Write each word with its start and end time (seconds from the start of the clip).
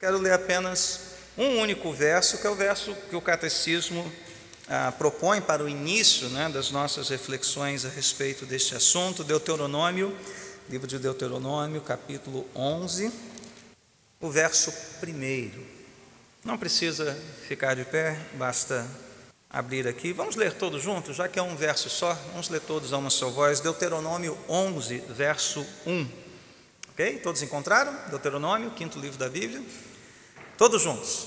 Quero 0.00 0.16
ler 0.16 0.32
apenas 0.32 0.98
um 1.36 1.58
único 1.58 1.92
verso, 1.92 2.38
que 2.38 2.46
é 2.46 2.50
o 2.50 2.54
verso 2.54 2.96
que 3.10 3.14
o 3.14 3.20
catecismo 3.20 4.10
ah, 4.66 4.90
propõe 4.92 5.42
para 5.42 5.62
o 5.62 5.68
início 5.68 6.26
né, 6.30 6.48
das 6.48 6.70
nossas 6.70 7.10
reflexões 7.10 7.84
a 7.84 7.90
respeito 7.90 8.46
deste 8.46 8.74
assunto, 8.74 9.22
Deuteronômio, 9.22 10.16
livro 10.70 10.86
de 10.86 10.98
Deuteronômio, 10.98 11.82
capítulo 11.82 12.48
11, 12.56 13.12
o 14.18 14.30
verso 14.30 14.72
1. 15.06 15.50
Não 16.46 16.56
precisa 16.56 17.14
ficar 17.46 17.76
de 17.76 17.84
pé, 17.84 18.18
basta 18.36 18.88
abrir 19.50 19.86
aqui. 19.86 20.14
Vamos 20.14 20.34
ler 20.34 20.54
todos 20.54 20.82
juntos, 20.82 21.14
já 21.14 21.28
que 21.28 21.38
é 21.38 21.42
um 21.42 21.56
verso 21.56 21.90
só, 21.90 22.14
vamos 22.30 22.48
ler 22.48 22.62
todos 22.62 22.94
a 22.94 22.96
uma 22.96 23.10
só 23.10 23.28
voz. 23.28 23.60
Deuteronômio 23.60 24.38
11, 24.48 24.96
verso 25.10 25.60
1. 25.86 26.08
Ok? 26.88 27.18
Todos 27.18 27.42
encontraram? 27.42 27.94
Deuteronômio, 28.08 28.70
quinto 28.70 28.98
livro 28.98 29.18
da 29.18 29.28
Bíblia. 29.28 29.62
Todos 30.60 30.82
juntos. 30.82 31.26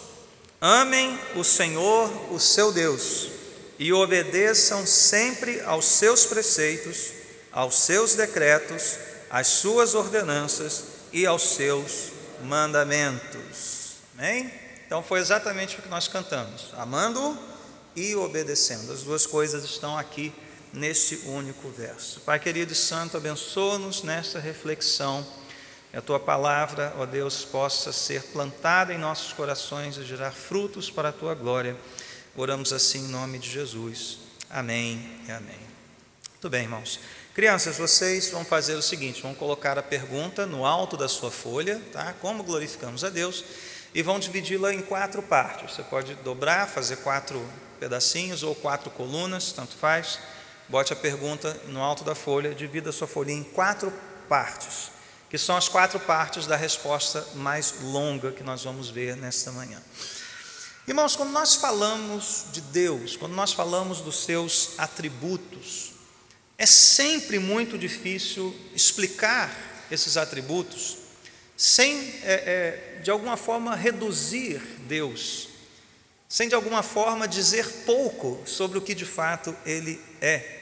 Amem 0.61 1.19
o 1.35 1.43
Senhor, 1.43 2.31
o 2.31 2.39
seu 2.39 2.71
Deus, 2.71 3.29
e 3.79 3.91
obedeçam 3.91 4.85
sempre 4.85 5.59
aos 5.61 5.85
seus 5.85 6.23
preceitos, 6.27 7.09
aos 7.51 7.79
seus 7.79 8.13
decretos, 8.13 8.95
às 9.31 9.47
suas 9.47 9.95
ordenanças 9.95 10.83
e 11.11 11.25
aos 11.25 11.55
seus 11.55 12.11
mandamentos. 12.43 13.95
Amém? 14.15 14.53
Então 14.85 15.01
foi 15.01 15.19
exatamente 15.19 15.79
o 15.79 15.81
que 15.81 15.89
nós 15.89 16.07
cantamos: 16.07 16.71
amando 16.77 17.35
e 17.95 18.13
obedecendo. 18.13 18.93
As 18.93 19.01
duas 19.01 19.25
coisas 19.25 19.63
estão 19.63 19.97
aqui 19.97 20.31
neste 20.71 21.15
único 21.25 21.69
verso. 21.69 22.21
Pai 22.21 22.39
querido 22.39 22.73
e 22.73 22.75
santo, 22.75 23.17
abençoa-nos 23.17 24.03
nesta 24.03 24.39
reflexão 24.39 25.25
a 25.95 26.01
tua 26.01 26.19
palavra, 26.19 26.91
ó 26.97 27.05
Deus, 27.05 27.45
possa 27.45 27.93
ser 27.93 28.23
plantada 28.23 28.91
em 28.91 28.97
nossos 28.97 29.31
corações 29.31 29.95
e 29.95 30.03
gerar 30.03 30.31
frutos 30.31 30.89
para 30.89 31.09
a 31.09 31.11
tua 31.11 31.35
glória. 31.35 31.77
Oramos 32.35 32.73
assim 32.73 33.05
em 33.05 33.09
nome 33.09 33.37
de 33.37 33.47
Jesus. 33.47 34.17
Amém 34.49 35.21
e 35.27 35.31
amém. 35.31 35.59
Muito 36.31 36.49
bem, 36.49 36.63
irmãos. 36.63 36.99
Crianças, 37.35 37.77
vocês 37.77 38.31
vão 38.31 38.43
fazer 38.43 38.73
o 38.73 38.81
seguinte: 38.81 39.21
vão 39.21 39.35
colocar 39.35 39.77
a 39.77 39.83
pergunta 39.83 40.47
no 40.47 40.65
alto 40.65 40.97
da 40.97 41.07
sua 41.07 41.29
folha, 41.29 41.79
tá? 41.91 42.11
Como 42.19 42.43
glorificamos 42.43 43.03
a 43.03 43.09
Deus, 43.09 43.45
e 43.93 44.01
vão 44.01 44.17
dividi-la 44.17 44.73
em 44.73 44.81
quatro 44.81 45.21
partes. 45.21 45.75
Você 45.75 45.83
pode 45.83 46.15
dobrar, 46.15 46.67
fazer 46.67 46.97
quatro 46.97 47.39
pedacinhos 47.79 48.41
ou 48.41 48.55
quatro 48.55 48.89
colunas, 48.89 49.51
tanto 49.51 49.75
faz. 49.75 50.17
Bote 50.67 50.91
a 50.91 50.95
pergunta 50.95 51.55
no 51.67 51.83
alto 51.83 52.03
da 52.03 52.15
folha, 52.15 52.55
divida 52.55 52.89
a 52.89 52.93
sua 52.93 53.07
folhinha 53.07 53.41
em 53.41 53.43
quatro 53.43 53.93
partes 54.27 54.92
que 55.33 55.37
são 55.39 55.57
as 55.57 55.67
quatro 55.67 55.99
partes 55.99 56.45
da 56.45 56.55
resposta 56.55 57.25
mais 57.33 57.73
longa 57.81 58.31
que 58.31 58.43
nós 58.43 58.63
vamos 58.65 58.91
ver 58.91 59.17
nesta 59.17 59.51
manhã. 59.51 59.81
Irmãos, 60.87 61.15
quando 61.15 61.31
nós 61.31 61.55
falamos 61.55 62.45
de 62.51 62.61
Deus, 62.61 63.17
quando 63.17 63.33
nós 63.33 63.51
falamos 63.51 63.99
dos 63.99 64.25
seus 64.25 64.75
atributos, 64.77 65.93
é 66.55 66.67
sempre 66.67 67.39
muito 67.39 67.79
difícil 67.79 68.55
explicar 68.75 69.51
esses 69.89 70.17
atributos 70.17 70.97
sem, 71.57 71.97
é, 72.21 72.93
é, 72.97 72.99
de 73.01 73.09
alguma 73.09 73.35
forma, 73.35 73.75
reduzir 73.75 74.61
Deus, 74.81 75.49
sem, 76.29 76.47
de 76.47 76.53
alguma 76.53 76.83
forma, 76.83 77.27
dizer 77.27 77.67
pouco 77.87 78.39
sobre 78.45 78.77
o 78.77 78.81
que 78.81 78.93
de 78.93 79.05
fato 79.05 79.57
Ele 79.65 79.99
é. 80.21 80.59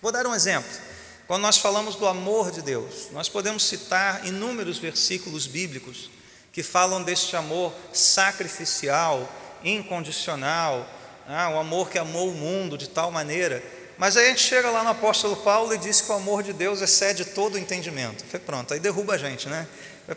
Vou 0.00 0.10
dar 0.10 0.26
um 0.26 0.34
exemplo. 0.34 0.89
Quando 1.30 1.42
nós 1.42 1.58
falamos 1.58 1.94
do 1.94 2.08
amor 2.08 2.50
de 2.50 2.60
Deus, 2.60 3.06
nós 3.12 3.28
podemos 3.28 3.62
citar 3.62 4.26
inúmeros 4.26 4.78
versículos 4.78 5.46
bíblicos 5.46 6.10
que 6.52 6.60
falam 6.60 7.04
deste 7.04 7.36
amor 7.36 7.72
sacrificial, 7.92 9.32
incondicional, 9.62 10.84
ah, 11.28 11.50
o 11.50 11.58
amor 11.60 11.88
que 11.88 12.00
amou 12.00 12.30
o 12.30 12.34
mundo 12.34 12.76
de 12.76 12.88
tal 12.88 13.12
maneira. 13.12 13.62
Mas 13.96 14.16
aí 14.16 14.26
a 14.26 14.28
gente 14.30 14.42
chega 14.42 14.70
lá 14.70 14.82
no 14.82 14.90
apóstolo 14.90 15.36
Paulo 15.36 15.72
e 15.72 15.78
diz 15.78 16.00
que 16.00 16.10
o 16.10 16.16
amor 16.16 16.42
de 16.42 16.52
Deus 16.52 16.80
excede 16.80 17.24
todo 17.24 17.54
o 17.54 17.58
entendimento. 17.58 18.24
Foi 18.24 18.40
pronto, 18.40 18.74
aí 18.74 18.80
derruba 18.80 19.14
a 19.14 19.18
gente, 19.18 19.48
né? 19.48 19.68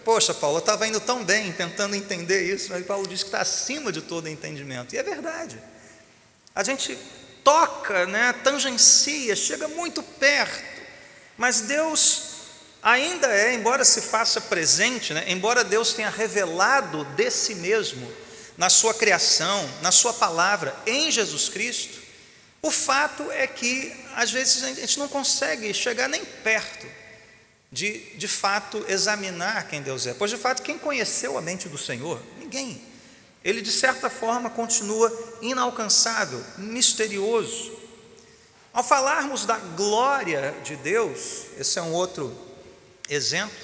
Poxa, 0.04 0.34
Paulo, 0.34 0.58
eu 0.58 0.62
estava 0.62 0.88
indo 0.88 1.00
tão 1.00 1.24
bem 1.24 1.52
tentando 1.52 1.96
entender 1.96 2.52
isso, 2.52 2.74
aí 2.74 2.82
Paulo 2.82 3.08
diz 3.08 3.22
que 3.22 3.28
está 3.28 3.42
acima 3.42 3.92
de 3.92 4.02
todo 4.02 4.28
entendimento. 4.28 4.96
E 4.96 4.98
é 4.98 5.04
verdade. 5.04 5.60
A 6.56 6.64
gente 6.64 6.98
toca, 7.44 8.08
né, 8.08 8.34
tangencia, 8.44 9.36
chega 9.36 9.68
muito 9.68 10.02
perto 10.02 10.73
mas 11.38 11.62
Deus 11.62 12.34
ainda 12.82 13.28
é, 13.28 13.54
embora 13.54 13.86
se 13.86 14.02
faça 14.02 14.42
presente, 14.42 15.14
né, 15.14 15.24
embora 15.28 15.64
Deus 15.64 15.94
tenha 15.94 16.10
revelado 16.10 17.06
de 17.16 17.32
si 17.32 17.56
mesmo 17.56 18.12
na 18.58 18.70
sua 18.70 18.94
criação, 18.94 19.68
na 19.82 19.92
sua 19.92 20.14
palavra, 20.14 20.76
em 20.86 21.10
Jesus 21.10 21.50
Cristo, 21.50 22.02
o 22.62 22.72
fato 22.72 23.30
é 23.32 23.48
que 23.48 23.94
às 24.16 24.32
vezes 24.32 24.64
a 24.64 24.74
gente 24.74 25.00
não 25.00 25.08
consegue 25.08 25.74
chegar 25.74 26.08
nem 26.08 26.24
perto 26.24 26.88
de 27.72 28.00
de 28.16 28.28
fato 28.28 28.86
examinar 28.88 29.68
quem 29.68 29.82
Deus 29.82 30.06
é. 30.08 30.14
Pois 30.14 30.32
de 30.32 30.38
fato, 30.38 30.62
quem 30.62 30.78
conheceu 30.78 31.38
a 31.38 31.42
mente 31.42 31.68
do 31.68 31.78
Senhor? 31.78 32.22
Ninguém. 32.40 32.82
Ele 33.44 33.62
de 33.62 33.72
certa 33.72 34.10
forma 34.10 34.50
continua 34.50 35.12
inalcançável, 35.42 36.42
misterioso. 36.58 37.83
Ao 38.74 38.84
falarmos 38.84 39.46
da 39.46 39.58
glória 39.58 40.56
de 40.64 40.76
Deus, 40.76 41.46
esse 41.60 41.78
é 41.78 41.82
um 41.84 41.94
outro 41.94 42.36
exemplo, 43.08 43.56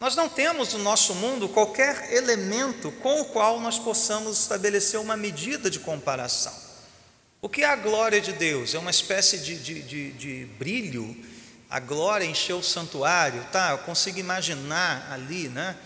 nós 0.00 0.16
não 0.16 0.28
temos 0.28 0.72
no 0.72 0.80
nosso 0.80 1.14
mundo 1.14 1.48
qualquer 1.48 2.12
elemento 2.12 2.90
com 3.00 3.20
o 3.20 3.26
qual 3.26 3.60
nós 3.60 3.78
possamos 3.78 4.40
estabelecer 4.40 4.98
uma 4.98 5.16
medida 5.16 5.70
de 5.70 5.78
comparação. 5.78 6.52
O 7.40 7.48
que 7.48 7.62
é 7.62 7.66
a 7.66 7.76
glória 7.76 8.20
de 8.20 8.32
Deus? 8.32 8.74
É 8.74 8.78
uma 8.78 8.90
espécie 8.90 9.38
de, 9.38 9.56
de, 9.56 9.82
de, 9.82 10.10
de 10.12 10.46
brilho, 10.58 11.16
a 11.70 11.78
glória 11.78 12.24
encheu 12.24 12.58
o 12.58 12.62
santuário, 12.62 13.40
tá? 13.52 13.70
Eu 13.70 13.78
consigo 13.78 14.18
imaginar 14.18 15.12
ali, 15.12 15.48
né? 15.48 15.76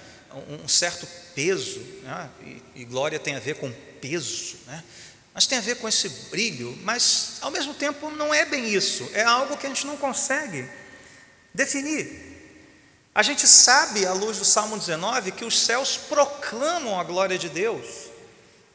Um 0.62 0.68
certo 0.68 1.06
peso, 1.34 1.80
né? 2.02 2.30
e, 2.42 2.80
e 2.80 2.84
glória 2.86 3.18
tem 3.18 3.34
a 3.34 3.40
ver 3.40 3.56
com 3.56 3.70
peso, 4.00 4.56
né? 4.66 4.82
Mas 5.38 5.46
tem 5.46 5.58
a 5.58 5.60
ver 5.60 5.76
com 5.76 5.86
esse 5.86 6.08
brilho, 6.32 6.76
mas 6.82 7.34
ao 7.40 7.52
mesmo 7.52 7.72
tempo 7.72 8.10
não 8.10 8.34
é 8.34 8.44
bem 8.44 8.74
isso, 8.74 9.08
é 9.14 9.22
algo 9.22 9.56
que 9.56 9.66
a 9.66 9.68
gente 9.68 9.86
não 9.86 9.96
consegue 9.96 10.68
definir. 11.54 12.10
A 13.14 13.22
gente 13.22 13.46
sabe, 13.46 14.04
à 14.04 14.12
luz 14.12 14.38
do 14.38 14.44
Salmo 14.44 14.76
19, 14.76 15.30
que 15.30 15.44
os 15.44 15.56
céus 15.56 15.96
proclamam 15.96 16.98
a 16.98 17.04
glória 17.04 17.38
de 17.38 17.48
Deus, 17.48 17.86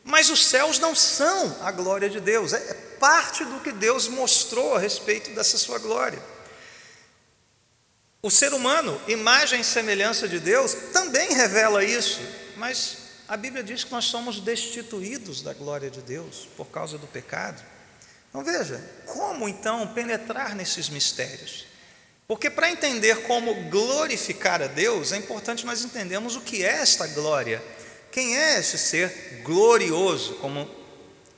mas 0.05 0.29
os 0.29 0.45
céus 0.45 0.79
não 0.79 0.95
são 0.95 1.57
a 1.63 1.69
glória 1.69 2.09
de 2.09 2.21
Deus, 2.21 2.53
é 2.53 2.73
parte 2.97 3.43
do 3.43 3.59
que 3.59 3.73
Deus 3.73 4.07
mostrou 4.07 4.77
a 4.77 4.79
respeito 4.79 5.31
dessa 5.31 5.57
sua 5.57 5.79
glória. 5.79 6.23
O 8.21 8.31
ser 8.31 8.53
humano, 8.53 9.01
imagem 9.09 9.59
e 9.59 9.65
semelhança 9.65 10.29
de 10.29 10.39
Deus, 10.39 10.73
também 10.93 11.33
revela 11.33 11.83
isso, 11.83 12.21
mas 12.55 13.02
a 13.33 13.37
Bíblia 13.37 13.63
diz 13.63 13.83
que 13.83 13.91
nós 13.91 14.05
somos 14.05 14.39
destituídos 14.39 15.41
da 15.41 15.55
glória 15.55 15.89
de 15.89 16.01
Deus 16.03 16.47
por 16.55 16.67
causa 16.67 16.99
do 16.99 17.07
pecado. 17.07 17.63
Então 18.29 18.43
veja, 18.43 18.79
como 19.07 19.49
então 19.49 19.87
penetrar 19.87 20.53
nesses 20.53 20.87
mistérios? 20.87 21.65
Porque 22.27 22.47
para 22.47 22.69
entender 22.69 23.23
como 23.23 23.71
glorificar 23.71 24.61
a 24.61 24.67
Deus, 24.67 25.11
é 25.11 25.17
importante 25.17 25.65
nós 25.65 25.83
entendermos 25.83 26.35
o 26.35 26.41
que 26.41 26.63
é 26.63 26.73
esta 26.73 27.07
glória. 27.07 27.59
Quem 28.11 28.37
é 28.37 28.59
este 28.59 28.77
ser 28.77 29.41
glorioso, 29.43 30.35
como 30.35 30.69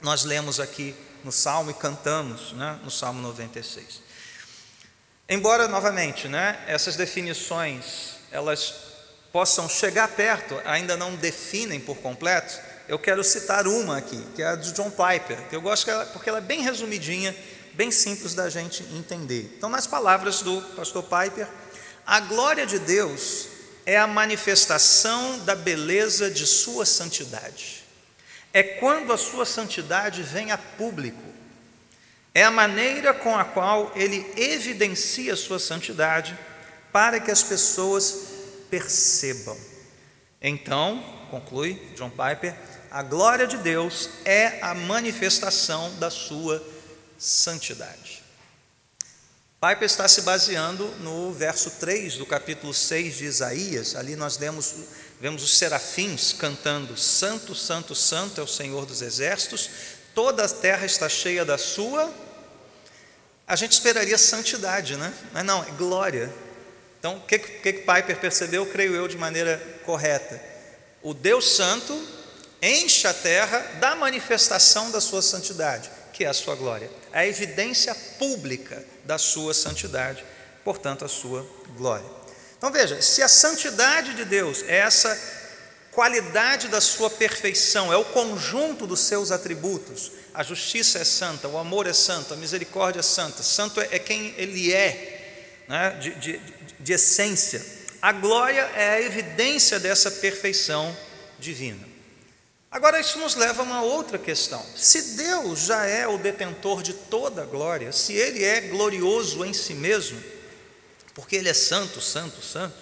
nós 0.01 0.25
lemos 0.25 0.59
aqui 0.59 0.93
no 1.23 1.31
Salmo 1.31 1.71
e 1.71 1.75
cantamos 1.75 2.51
né, 2.51 2.77
no 2.83 2.91
Salmo 2.91 3.21
96. 3.21 4.01
Embora, 5.29 5.69
novamente, 5.69 6.27
né, 6.27 6.61
essas 6.67 6.97
definições, 6.97 8.15
elas 8.33 8.94
possam 9.35 9.67
chegar 9.67 10.07
perto, 10.07 10.57
ainda 10.63 10.95
não 10.95 11.13
definem 11.13 11.77
por 11.77 11.97
completo, 11.97 12.57
eu 12.87 12.97
quero 12.97 13.21
citar 13.21 13.67
uma 13.67 13.97
aqui, 13.97 14.17
que 14.33 14.41
é 14.41 14.47
a 14.47 14.55
de 14.55 14.71
John 14.71 14.89
Piper, 14.89 15.49
que 15.49 15.53
eu 15.57 15.61
gosto 15.61 15.91
porque 16.13 16.29
ela 16.29 16.37
é 16.37 16.41
bem 16.41 16.61
resumidinha, 16.61 17.35
bem 17.73 17.91
simples 17.91 18.33
da 18.33 18.49
gente 18.49 18.81
entender. 18.93 19.53
Então, 19.57 19.67
nas 19.67 19.85
palavras 19.85 20.41
do 20.41 20.61
pastor 20.77 21.03
Piper, 21.03 21.49
a 22.07 22.21
glória 22.21 22.65
de 22.65 22.79
Deus 22.79 23.47
é 23.85 23.97
a 23.97 24.07
manifestação 24.07 25.39
da 25.39 25.53
beleza 25.53 26.31
de 26.31 26.47
sua 26.47 26.85
santidade. 26.85 27.83
É 28.53 28.63
quando 28.63 29.11
a 29.11 29.17
sua 29.17 29.45
santidade 29.45 30.23
vem 30.23 30.53
a 30.53 30.57
público. 30.57 31.21
É 32.33 32.45
a 32.45 32.51
maneira 32.51 33.13
com 33.13 33.37
a 33.37 33.43
qual 33.43 33.91
ele 33.97 34.25
evidencia 34.37 35.35
sua 35.35 35.59
santidade 35.59 36.39
para 36.89 37.19
que 37.19 37.31
as 37.31 37.43
pessoas 37.43 38.34
percebam. 38.75 39.57
Então, 40.41 41.01
conclui 41.31 41.81
John 41.95 42.09
Piper, 42.09 42.53
a 42.91 43.01
glória 43.01 43.47
de 43.47 43.57
Deus 43.57 44.09
é 44.25 44.59
a 44.61 44.73
manifestação 44.75 45.93
da 45.97 46.09
sua 46.09 46.61
santidade. 47.17 48.21
Piper 49.61 49.85
está 49.85 50.07
se 50.09 50.21
baseando 50.21 50.85
no 50.99 51.31
verso 51.31 51.71
3 51.71 52.17
do 52.17 52.25
capítulo 52.25 52.73
6 52.73 53.17
de 53.17 53.25
Isaías, 53.25 53.95
ali 53.95 54.17
nós 54.17 54.35
vemos 54.37 55.43
os 55.43 55.57
serafins 55.57 56.33
cantando: 56.33 56.97
Santo, 56.97 57.55
Santo, 57.55 57.95
Santo 57.95 58.41
é 58.41 58.43
o 58.43 58.47
Senhor 58.47 58.85
dos 58.85 59.01
exércitos, 59.01 59.69
toda 60.13 60.43
a 60.43 60.49
terra 60.49 60.85
está 60.85 61.07
cheia 61.07 61.45
da 61.45 61.57
sua. 61.57 62.13
A 63.47 63.55
gente 63.55 63.71
esperaria 63.71 64.17
santidade, 64.17 64.97
né? 64.97 65.13
Mas 65.31 65.45
não, 65.45 65.63
é 65.63 65.71
glória. 65.71 66.44
Então, 67.05 67.17
o 67.17 67.21
que, 67.21 67.37
que, 67.37 67.73
que 67.73 67.81
Piper 67.81 68.19
percebeu, 68.19 68.65
creio 68.65 68.95
eu, 68.95 69.07
de 69.07 69.15
maneira 69.15 69.61
correta? 69.85 70.41
O 71.03 71.13
Deus 71.13 71.55
Santo 71.55 71.95
enche 72.59 73.05
a 73.05 73.13
terra 73.13 73.59
da 73.79 73.95
manifestação 73.95 74.89
da 74.89 74.99
sua 74.99 75.21
santidade, 75.21 75.87
que 76.11 76.25
é 76.25 76.27
a 76.27 76.33
sua 76.33 76.55
glória, 76.55 76.89
a 77.13 77.23
evidência 77.23 77.93
pública 78.17 78.83
da 79.03 79.19
sua 79.19 79.53
santidade, 79.53 80.25
portanto, 80.63 81.05
a 81.05 81.07
sua 81.07 81.47
glória. 81.77 82.07
Então 82.57 82.71
veja, 82.71 82.99
se 83.03 83.21
a 83.21 83.27
santidade 83.27 84.15
de 84.15 84.25
Deus 84.25 84.63
é 84.63 84.77
essa 84.77 85.15
qualidade 85.91 86.69
da 86.69 86.81
sua 86.81 87.11
perfeição, 87.11 87.93
é 87.93 87.97
o 87.97 88.05
conjunto 88.05 88.87
dos 88.87 89.01
seus 89.01 89.29
atributos, 89.29 90.11
a 90.33 90.41
justiça 90.41 90.97
é 90.97 91.03
santa, 91.03 91.47
o 91.47 91.59
amor 91.59 91.85
é 91.85 91.93
santo, 91.93 92.33
a 92.33 92.37
misericórdia 92.37 93.01
é 93.01 93.03
santa, 93.03 93.43
santo 93.43 93.79
é, 93.79 93.89
é 93.91 93.99
quem 93.99 94.33
ele 94.39 94.73
é, 94.73 95.65
né? 95.67 95.91
de, 96.01 96.15
de, 96.15 96.54
de 96.79 96.93
essência. 96.93 97.65
A 98.01 98.11
glória 98.11 98.61
é 98.75 98.89
a 98.91 99.01
evidência 99.01 99.79
dessa 99.79 100.11
perfeição 100.11 100.95
divina. 101.39 101.95
Agora, 102.75 102.99
isso 102.99 103.17
nos 103.19 103.35
leva 103.35 103.61
a 103.61 103.65
uma 103.65 103.81
outra 103.81 104.17
questão. 104.17 104.63
Se 104.75 105.15
Deus 105.15 105.61
já 105.61 105.85
é 105.85 106.05
o 106.05 106.17
detentor 106.17 106.83
de 106.83 106.93
toda 106.93 107.43
a 107.43 107.45
glória, 107.45 107.91
se 107.91 108.13
Ele 108.13 108.43
é 108.43 108.61
glorioso 108.61 109.45
em 109.45 109.53
si 109.53 109.73
mesmo, 109.73 110.21
porque 111.13 111.37
Ele 111.37 111.47
é 111.47 111.53
santo, 111.53 112.01
santo, 112.01 112.41
santo, 112.43 112.77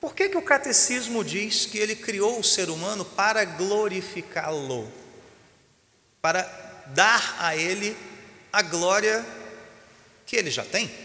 por 0.00 0.14
que, 0.14 0.30
que 0.30 0.36
o 0.36 0.42
catecismo 0.42 1.22
diz 1.22 1.66
que 1.66 1.78
Ele 1.78 1.94
criou 1.94 2.40
o 2.40 2.44
ser 2.44 2.70
humano 2.70 3.04
para 3.04 3.44
glorificá-lo, 3.44 4.90
para 6.20 6.42
dar 6.88 7.36
a 7.38 7.54
Ele 7.54 7.96
a 8.52 8.62
glória 8.62 9.24
que 10.24 10.36
Ele 10.36 10.50
já 10.50 10.64
tem? 10.64 11.03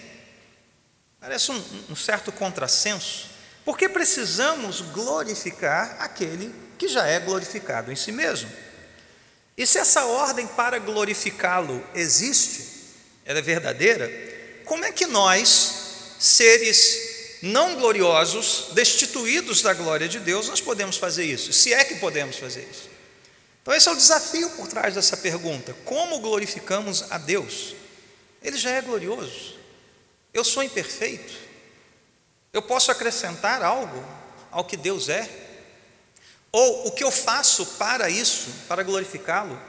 Parece 1.20 1.52
um, 1.52 1.64
um 1.90 1.96
certo 1.96 2.32
contrassenso. 2.32 3.30
Porque 3.66 3.90
precisamos 3.90 4.82
glorificar 4.82 5.98
aquele 6.00 6.54
que 6.78 6.88
já 6.88 7.06
é 7.06 7.20
glorificado 7.20 7.92
em 7.92 7.96
si 7.96 8.12
mesmo. 8.12 8.50
E 9.58 9.68
se 9.68 9.78
essa 9.78 10.06
ordem 10.06 10.48
para 10.48 10.80
glorificá-lo 10.80 11.86
existe, 11.94 12.66
ela 13.26 13.40
é 13.40 13.42
verdadeira, 13.42 14.10
como 14.64 14.86
é 14.86 14.92
que 14.92 15.06
nós, 15.06 16.16
seres 16.18 17.38
não 17.42 17.76
gloriosos, 17.76 18.70
destituídos 18.72 19.62
da 19.62 19.74
glória 19.74 20.08
de 20.08 20.20
Deus, 20.20 20.48
nós 20.48 20.62
podemos 20.62 20.96
fazer 20.96 21.26
isso? 21.26 21.52
Se 21.52 21.74
é 21.74 21.84
que 21.84 21.96
podemos 21.96 22.38
fazer 22.38 22.68
isso. 22.72 22.90
Então, 23.62 23.74
esse 23.74 23.88
é 23.90 23.92
o 23.92 23.96
desafio 23.96 24.50
por 24.52 24.68
trás 24.68 24.96
dessa 24.96 25.18
pergunta: 25.18 25.76
como 25.84 26.20
glorificamos 26.20 27.04
a 27.12 27.18
Deus? 27.18 27.76
Ele 28.42 28.58
já 28.58 28.72
é 28.72 28.82
glorioso, 28.82 29.59
eu 30.34 30.44
sou 30.44 30.64
imperfeito, 30.64 31.34
eu 32.54 32.62
posso 32.62 32.92
acrescentar 32.92 33.64
algo 33.64 34.04
ao 34.52 34.64
que 34.64 34.78
Deus 34.78 35.10
é? 35.10 35.48
Ou 36.52 36.88
o 36.88 36.92
que 36.92 37.04
eu 37.04 37.12
faço 37.12 37.66
para 37.78 38.10
isso, 38.10 38.50
para 38.68 38.82
glorificá-lo, 38.84 39.60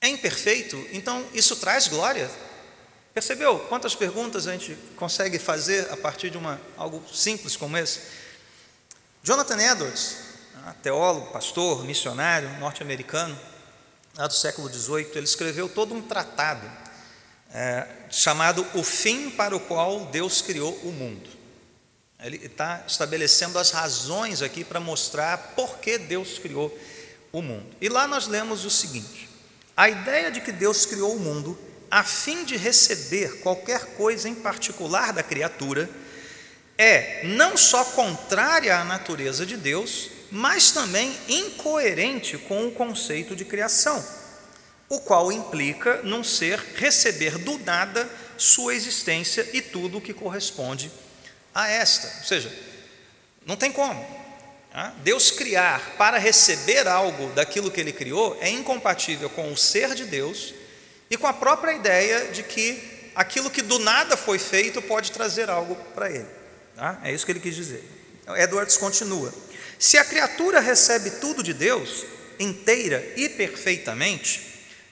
é 0.00 0.08
imperfeito, 0.08 0.76
então 0.92 1.26
isso 1.32 1.56
traz 1.56 1.88
glória. 1.88 2.30
Percebeu 3.12 3.58
quantas 3.68 3.96
perguntas 3.96 4.46
a 4.46 4.52
gente 4.52 4.76
consegue 4.94 5.38
fazer 5.40 5.90
a 5.90 5.96
partir 5.96 6.30
de 6.30 6.38
uma, 6.38 6.60
algo 6.76 7.02
simples 7.12 7.56
como 7.56 7.76
esse? 7.76 8.00
Jonathan 9.24 9.60
Edwards, 9.60 10.16
né, 10.54 10.74
teólogo, 10.82 11.32
pastor, 11.32 11.84
missionário 11.84 12.48
norte-americano, 12.60 13.36
lá 14.16 14.28
do 14.28 14.34
século 14.34 14.72
XVIII, 14.72 15.10
ele 15.16 15.24
escreveu 15.24 15.68
todo 15.68 15.92
um 15.92 16.00
tratado 16.00 16.70
é, 17.52 17.86
chamado 18.10 18.66
O 18.74 18.82
Fim 18.82 19.30
para 19.30 19.56
o 19.56 19.60
Qual 19.60 20.06
Deus 20.06 20.42
Criou 20.42 20.74
o 20.82 20.92
Mundo. 20.92 21.28
Ele 22.20 22.36
está 22.44 22.82
estabelecendo 22.86 23.58
as 23.58 23.70
razões 23.70 24.42
aqui 24.42 24.64
para 24.64 24.80
mostrar 24.80 25.54
por 25.54 25.78
que 25.78 25.96
Deus 25.98 26.38
criou 26.38 26.76
o 27.30 27.40
mundo. 27.40 27.76
E 27.80 27.88
lá 27.88 28.08
nós 28.08 28.26
lemos 28.26 28.64
o 28.64 28.70
seguinte: 28.70 29.28
a 29.76 29.88
ideia 29.88 30.30
de 30.30 30.40
que 30.40 30.50
Deus 30.50 30.84
criou 30.84 31.14
o 31.14 31.20
mundo 31.20 31.56
a 31.90 32.02
fim 32.02 32.44
de 32.44 32.56
receber 32.56 33.40
qualquer 33.40 33.94
coisa 33.96 34.28
em 34.28 34.34
particular 34.34 35.12
da 35.12 35.22
criatura 35.22 35.88
é 36.76 37.22
não 37.24 37.56
só 37.56 37.84
contrária 37.84 38.78
à 38.78 38.84
natureza 38.84 39.46
de 39.46 39.56
Deus, 39.56 40.10
mas 40.30 40.70
também 40.70 41.16
incoerente 41.28 42.36
com 42.36 42.66
o 42.66 42.72
conceito 42.72 43.34
de 43.34 43.44
criação, 43.44 44.04
o 44.88 44.98
qual 45.00 45.30
implica 45.30 46.02
num 46.02 46.24
ser 46.24 46.58
receber 46.76 47.38
do 47.38 47.58
nada 47.58 48.08
sua 48.36 48.74
existência 48.74 49.46
e 49.52 49.60
tudo 49.60 49.98
o 49.98 50.00
que 50.00 50.14
corresponde 50.14 50.90
a 51.54 51.68
esta. 51.68 52.06
Ou 52.18 52.24
seja, 52.24 52.52
não 53.44 53.56
tem 53.56 53.72
como. 53.72 54.04
Tá? 54.72 54.94
Deus 55.02 55.30
criar 55.30 55.96
para 55.96 56.18
receber 56.18 56.86
algo 56.86 57.30
daquilo 57.32 57.70
que 57.70 57.80
ele 57.80 57.92
criou 57.92 58.38
é 58.40 58.48
incompatível 58.48 59.28
com 59.30 59.52
o 59.52 59.56
ser 59.56 59.94
de 59.94 60.04
Deus 60.04 60.54
e 61.10 61.16
com 61.16 61.26
a 61.26 61.32
própria 61.32 61.72
ideia 61.72 62.28
de 62.28 62.42
que 62.42 63.10
aquilo 63.14 63.50
que 63.50 63.62
do 63.62 63.78
nada 63.78 64.16
foi 64.16 64.38
feito 64.38 64.80
pode 64.80 65.10
trazer 65.10 65.50
algo 65.50 65.74
para 65.94 66.10
ele. 66.10 66.28
Tá? 66.76 67.00
É 67.02 67.12
isso 67.12 67.26
que 67.26 67.32
ele 67.32 67.40
quis 67.40 67.56
dizer. 67.56 67.84
Edwards 68.36 68.76
continua: 68.76 69.32
se 69.78 69.98
a 69.98 70.04
criatura 70.04 70.60
recebe 70.60 71.10
tudo 71.12 71.42
de 71.42 71.52
Deus, 71.52 72.04
inteira 72.38 73.04
e 73.16 73.28
perfeitamente, 73.28 74.47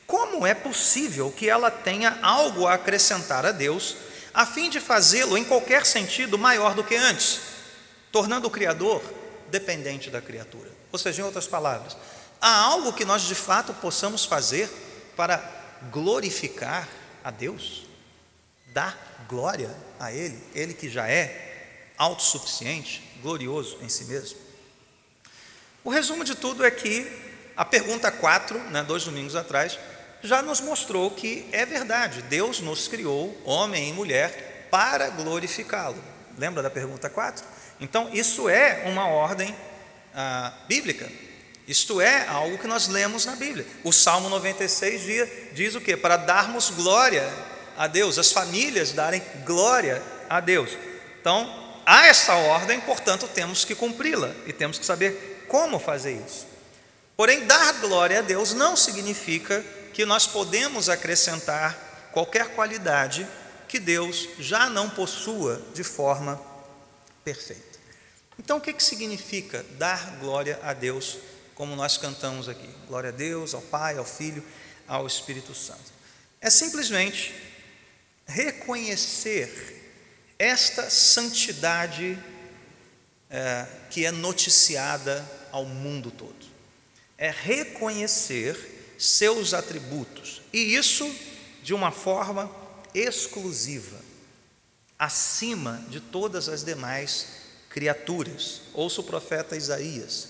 como 0.07 0.47
é 0.47 0.55
possível 0.55 1.33
que 1.33 1.49
ela 1.49 1.71
tenha 1.71 2.19
algo 2.23 2.67
a 2.67 2.75
acrescentar 2.75 3.45
a 3.45 3.53
Deus 3.53 3.97
a 4.33 4.45
fim 4.45 4.69
de 4.69 4.81
fazê-lo, 4.81 5.39
em 5.39 5.45
qualquer 5.45 5.87
sentido, 5.87 6.39
maior 6.39 6.75
do 6.75 6.85
que 6.85 6.95
antes, 6.95 7.41
tornando 8.13 8.47
o 8.47 8.51
Criador 8.51 9.03
dependente 9.49 10.11
da 10.11 10.21
criatura. 10.21 10.71
Ou 10.93 10.99
seja, 10.99 11.23
em 11.23 11.25
outras 11.25 11.47
palavras, 11.47 11.97
há 12.39 12.55
algo 12.65 12.93
que 12.93 13.05
nós 13.05 13.23
de 13.23 13.35
fato 13.35 13.73
possamos 13.75 14.27
fazer 14.27 14.69
para 15.17 15.43
glorificar 15.91 16.87
a 17.25 17.31
Deus, 17.31 17.87
dar 18.69 19.25
glória 19.27 19.75
a 19.99 20.13
Ele, 20.13 20.39
Ele 20.55 20.75
que 20.75 20.91
já 20.91 21.09
é 21.09 21.93
autossuficiente, 21.97 23.03
glorioso 23.23 23.79
em 23.81 23.89
si 23.89 24.05
mesmo. 24.05 24.39
O 25.83 25.89
resumo 25.89 26.25
de 26.25 26.35
tudo 26.35 26.63
é 26.63 26.71
que 26.71 27.11
a 27.57 27.65
pergunta 27.65 28.13
4, 28.13 28.59
né, 28.71 28.83
dois 28.83 29.05
domingos 29.05 29.35
atrás, 29.35 29.79
já 30.23 30.43
nos 30.43 30.61
mostrou 30.61 31.11
que 31.11 31.49
é 31.53 31.65
verdade, 31.65 32.23
Deus 32.23 32.61
nos 32.61 32.89
criou, 32.89 33.37
homem 33.45 33.91
e 33.91 33.93
mulher, 33.93 34.69
para 34.71 35.09
glorificá-lo. 35.11 36.03
Lembra 36.39 36.63
da 36.63 36.71
pergunta 36.71 37.09
4? 37.09 37.45
Então, 37.81 38.11
isso 38.13 38.49
é 38.49 38.85
uma 38.87 39.07
ordem 39.07 39.55
ah, 40.15 40.53
bíblica. 40.67 41.09
Isto 41.69 42.01
é 42.01 42.27
algo 42.29 42.59
que 42.59 42.67
nós 42.67 42.89
lemos 42.89 43.27
na 43.27 43.35
Bíblia. 43.35 43.67
O 43.83 43.93
Salmo 43.93 44.29
96 44.29 45.03
diz, 45.03 45.29
diz 45.53 45.75
o 45.75 45.81
que? 45.81 45.97
Para 45.97 46.17
darmos 46.17 46.71
glória 46.71 47.29
a 47.77 47.87
Deus, 47.87 48.19
as 48.19 48.33
famílias 48.33 48.93
darem 48.93 49.23
glória 49.45 50.03
a 50.29 50.41
Deus. 50.41 50.71
Então, 51.21 51.81
há 51.85 52.07
essa 52.07 52.35
ordem, 52.35 52.81
portanto, 52.81 53.29
temos 53.29 53.65
que 53.65 53.75
cumpri-la 53.75 54.33
e 54.47 54.53
temos 54.53 54.79
que 54.79 54.87
saber 54.87 55.45
como 55.49 55.79
fazer 55.79 56.13
isso. 56.27 56.47
Porém, 57.17 57.47
dar 57.47 57.73
glória 57.81 58.21
a 58.21 58.23
Deus 58.23 58.53
não 58.53 58.77
significa 58.77 59.65
que 59.97 60.05
nós 60.05 60.27
podemos 60.27 60.91
acrescentar 60.91 62.11
qualquer 62.13 62.49
qualidade 62.49 63.27
que 63.67 63.81
Deus 63.81 64.29
já 64.39 64.69
não 64.69 64.91
possua 64.91 65.63
de 65.73 65.83
forma 65.83 66.39
perfeita. 67.25 67.79
Então, 68.39 68.59
o 68.59 68.61
que, 68.61 68.75
que 68.75 68.85
significa 68.85 69.65
dar 69.79 70.19
glória 70.19 70.61
a 70.63 70.75
Deus, 70.75 71.17
como 71.55 71.75
nós 71.75 71.97
cantamos 71.97 72.47
aqui? 72.47 72.69
Glória 72.87 73.09
a 73.09 73.11
Deus, 73.11 73.55
ao 73.55 73.63
Pai, 73.63 73.97
ao 73.97 74.05
Filho, 74.05 74.45
ao 74.87 75.07
Espírito 75.07 75.55
Santo. 75.55 75.91
É 76.43 76.51
simplesmente 76.51 77.35
reconhecer 78.27 79.83
esta 80.39 80.91
santidade 80.91 82.23
é, 83.31 83.67
que 83.89 84.05
é 84.05 84.11
noticiada 84.11 85.27
ao 85.51 85.65
mundo 85.65 86.11
todo. 86.11 86.47
É 87.17 87.31
reconhecer 87.31 88.76
seus 88.99 89.55
atributos, 89.55 90.43
e 90.53 90.75
isso 90.75 91.11
de 91.63 91.75
uma 91.75 91.91
forma 91.91 92.51
exclusiva, 92.95 93.97
acima 94.99 95.85
de 95.89 96.01
todas 96.01 96.49
as 96.49 96.65
demais 96.65 97.27
criaturas. 97.69 98.63
Ouça 98.73 99.01
o 99.01 99.05
profeta 99.05 99.57
Isaías: 99.57 100.29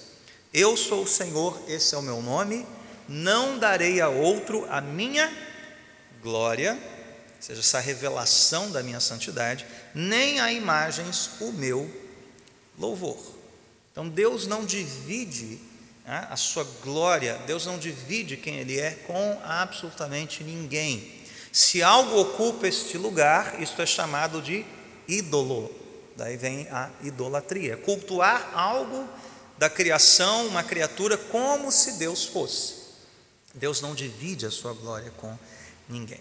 Eu 0.53 0.77
sou 0.77 1.05
o 1.05 1.07
Senhor, 1.07 1.61
esse 1.69 1.95
é 1.95 1.99
o 1.99 2.03
meu 2.03 2.21
nome, 2.21 2.67
não 3.09 3.59
darei 3.59 4.01
a 4.01 4.09
outro 4.09 4.67
a 4.69 4.81
minha 4.81 5.33
glória, 6.23 6.73
ou 6.73 7.43
seja, 7.43 7.61
essa 7.61 7.79
revelação 7.79 8.71
da 8.71 8.83
minha 8.83 8.99
santidade, 8.99 9.67
nem 9.95 10.41
a 10.41 10.53
imagens 10.53 11.31
o 11.41 11.53
meu 11.53 11.89
louvor. 12.79 13.37
Então 13.93 14.09
Deus 14.09 14.47
não 14.47 14.65
divide 14.65 15.61
a 16.07 16.37
sua 16.37 16.65
glória, 16.83 17.35
Deus 17.47 17.67
não 17.67 17.79
divide 17.79 18.37
quem 18.37 18.59
Ele 18.59 18.79
é 18.79 18.93
com 18.93 19.41
absolutamente 19.45 20.45
ninguém. 20.45 21.13
Se 21.51 21.83
algo 21.83 22.21
ocupa 22.21 22.69
este 22.69 22.97
lugar, 22.97 23.61
isto 23.61 23.83
é 23.83 23.87
chamado 23.87 24.41
de 24.41 24.65
ídolo. 25.09 25.75
Daí 26.17 26.37
vem 26.37 26.69
a 26.71 26.91
idolatria. 27.03 27.77
Cultuar 27.77 28.51
algo 28.55 29.09
da 29.59 29.69
criação, 29.69 30.47
uma 30.47 30.63
criatura, 30.63 31.17
como 31.17 31.73
se 31.73 31.93
Deus 31.93 32.25
fosse. 32.25 32.75
Deus 33.55 33.81
não 33.81 33.95
divide 33.95 34.47
a 34.47 34.51
sua 34.51 34.75
glória 34.75 35.11
com 35.17 35.37
ninguém. 35.89 36.21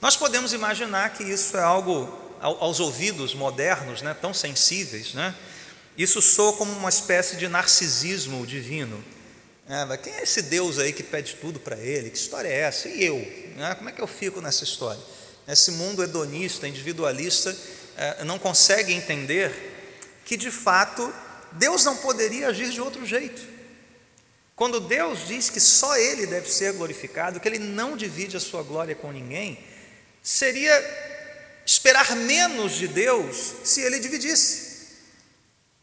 Nós 0.00 0.16
podemos 0.16 0.52
imaginar 0.52 1.10
que 1.10 1.24
isso 1.24 1.56
é 1.56 1.62
algo 1.62 2.08
aos 2.40 2.78
ouvidos 2.78 3.34
modernos, 3.34 4.00
né, 4.00 4.14
tão 4.14 4.32
sensíveis, 4.32 5.12
né? 5.12 5.34
Isso 5.96 6.22
soa 6.22 6.52
como 6.52 6.70
uma 6.72 6.88
espécie 6.88 7.36
de 7.36 7.48
narcisismo 7.48 8.46
divino. 8.46 9.04
É, 9.68 9.96
quem 9.98 10.14
é 10.14 10.22
esse 10.22 10.40
Deus 10.40 10.78
aí 10.78 10.94
que 10.94 11.02
pede 11.02 11.34
tudo 11.34 11.60
para 11.60 11.76
ele? 11.76 12.08
Que 12.08 12.16
história 12.16 12.48
é 12.48 12.60
essa? 12.60 12.88
E 12.88 13.04
eu? 13.04 13.18
Né? 13.54 13.74
Como 13.74 13.90
é 13.90 13.92
que 13.92 14.00
eu 14.00 14.06
fico 14.06 14.40
nessa 14.40 14.64
história? 14.64 15.00
Esse 15.46 15.72
mundo 15.72 16.02
hedonista, 16.02 16.66
individualista, 16.66 17.54
é, 17.96 18.24
não 18.24 18.38
consegue 18.38 18.94
entender 18.94 19.52
que 20.24 20.38
de 20.38 20.50
fato 20.50 21.12
Deus 21.52 21.84
não 21.84 21.96
poderia 21.98 22.48
agir 22.48 22.70
de 22.70 22.80
outro 22.80 23.04
jeito. 23.04 23.42
Quando 24.56 24.80
Deus 24.80 25.26
diz 25.28 25.50
que 25.50 25.60
só 25.60 25.96
Ele 25.96 26.26
deve 26.26 26.48
ser 26.48 26.72
glorificado, 26.72 27.38
que 27.38 27.46
Ele 27.46 27.58
não 27.58 27.96
divide 27.96 28.36
a 28.36 28.40
sua 28.40 28.62
glória 28.62 28.94
com 28.94 29.12
ninguém, 29.12 29.58
seria 30.22 30.72
esperar 31.64 32.16
menos 32.16 32.72
de 32.72 32.88
Deus 32.88 33.54
se 33.64 33.82
Ele 33.82 33.98
dividisse. 33.98 34.67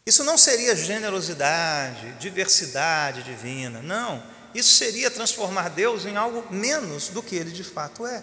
Isso 0.06 0.22
não 0.22 0.38
seria 0.38 0.76
generosidade, 0.76 2.12
diversidade 2.20 3.24
divina, 3.24 3.82
não. 3.82 4.22
Isso 4.54 4.76
seria 4.76 5.10
transformar 5.10 5.70
Deus 5.70 6.06
em 6.06 6.16
algo 6.16 6.46
menos 6.48 7.08
do 7.08 7.20
que 7.20 7.34
Ele 7.34 7.50
de 7.50 7.64
fato 7.64 8.06
é. 8.06 8.22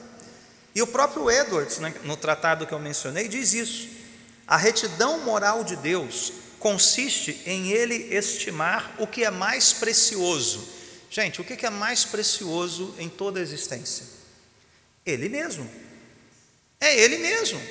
E 0.73 0.81
o 0.81 0.87
próprio 0.87 1.29
Edwards, 1.29 1.79
né, 1.79 1.93
no 2.05 2.15
tratado 2.15 2.65
que 2.65 2.73
eu 2.73 2.79
mencionei, 2.79 3.27
diz 3.27 3.53
isso. 3.53 3.89
A 4.47 4.55
retidão 4.55 5.19
moral 5.19 5.63
de 5.63 5.75
Deus 5.75 6.31
consiste 6.57 7.41
em 7.45 7.71
ele 7.71 7.95
estimar 8.15 8.95
o 8.97 9.05
que 9.05 9.25
é 9.25 9.29
mais 9.29 9.73
precioso. 9.73 10.65
Gente, 11.09 11.41
o 11.41 11.43
que 11.43 11.65
é 11.65 11.69
mais 11.69 12.05
precioso 12.05 12.95
em 12.97 13.09
toda 13.09 13.39
a 13.39 13.43
existência? 13.43 14.05
Ele 15.05 15.27
mesmo. 15.27 15.69
É 16.79 16.97
Ele 16.97 17.17
mesmo. 17.17 17.61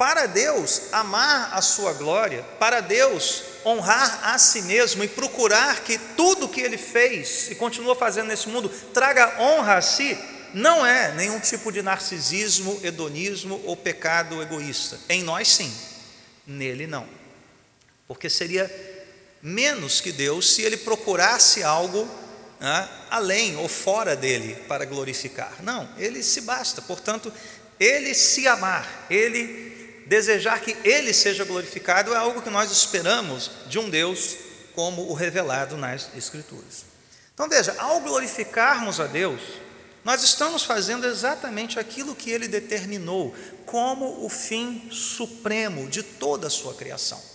Para 0.00 0.24
Deus 0.24 0.84
amar 0.92 1.52
a 1.52 1.60
sua 1.60 1.92
glória, 1.92 2.42
para 2.58 2.80
Deus 2.80 3.42
honrar 3.66 4.30
a 4.30 4.38
si 4.38 4.62
mesmo 4.62 5.04
e 5.04 5.08
procurar 5.08 5.84
que 5.84 5.98
tudo 6.16 6.48
que 6.48 6.62
Ele 6.62 6.78
fez 6.78 7.50
e 7.50 7.54
continua 7.54 7.94
fazendo 7.94 8.28
nesse 8.28 8.48
mundo 8.48 8.70
traga 8.94 9.38
honra 9.38 9.74
a 9.74 9.82
si, 9.82 10.16
não 10.54 10.86
é 10.86 11.12
nenhum 11.12 11.38
tipo 11.38 11.70
de 11.70 11.82
narcisismo, 11.82 12.80
hedonismo 12.82 13.60
ou 13.66 13.76
pecado 13.76 14.40
egoísta. 14.40 14.98
Em 15.06 15.22
nós, 15.22 15.46
sim, 15.48 15.70
nele, 16.46 16.86
não 16.86 17.20
porque 18.10 18.28
seria 18.28 18.68
menos 19.40 20.00
que 20.00 20.10
Deus 20.10 20.54
se 20.54 20.62
ele 20.62 20.78
procurasse 20.78 21.62
algo 21.62 22.08
né, 22.58 22.88
além 23.08 23.56
ou 23.56 23.68
fora 23.68 24.16
dele 24.16 24.56
para 24.66 24.84
glorificar. 24.84 25.62
Não, 25.62 25.88
ele 25.96 26.20
se 26.20 26.40
basta, 26.40 26.82
portanto, 26.82 27.32
ele 27.78 28.12
se 28.12 28.48
amar, 28.48 29.06
ele 29.08 29.69
desejar 30.10 30.60
que 30.60 30.76
ele 30.84 31.14
seja 31.14 31.44
glorificado 31.44 32.12
é 32.12 32.16
algo 32.16 32.42
que 32.42 32.50
nós 32.50 32.70
esperamos 32.70 33.50
de 33.68 33.78
um 33.78 33.88
Deus 33.88 34.36
como 34.74 35.08
o 35.08 35.14
revelado 35.14 35.76
nas 35.76 36.10
Escrituras. 36.16 36.84
Então 37.32 37.48
veja, 37.48 37.74
ao 37.78 38.00
glorificarmos 38.00 38.98
a 38.98 39.06
Deus, 39.06 39.40
nós 40.04 40.22
estamos 40.24 40.64
fazendo 40.64 41.06
exatamente 41.06 41.78
aquilo 41.78 42.16
que 42.16 42.30
ele 42.30 42.48
determinou 42.48 43.32
como 43.64 44.24
o 44.24 44.28
fim 44.28 44.90
supremo 44.90 45.88
de 45.88 46.02
toda 46.02 46.48
a 46.48 46.50
sua 46.50 46.74
criação 46.74 47.30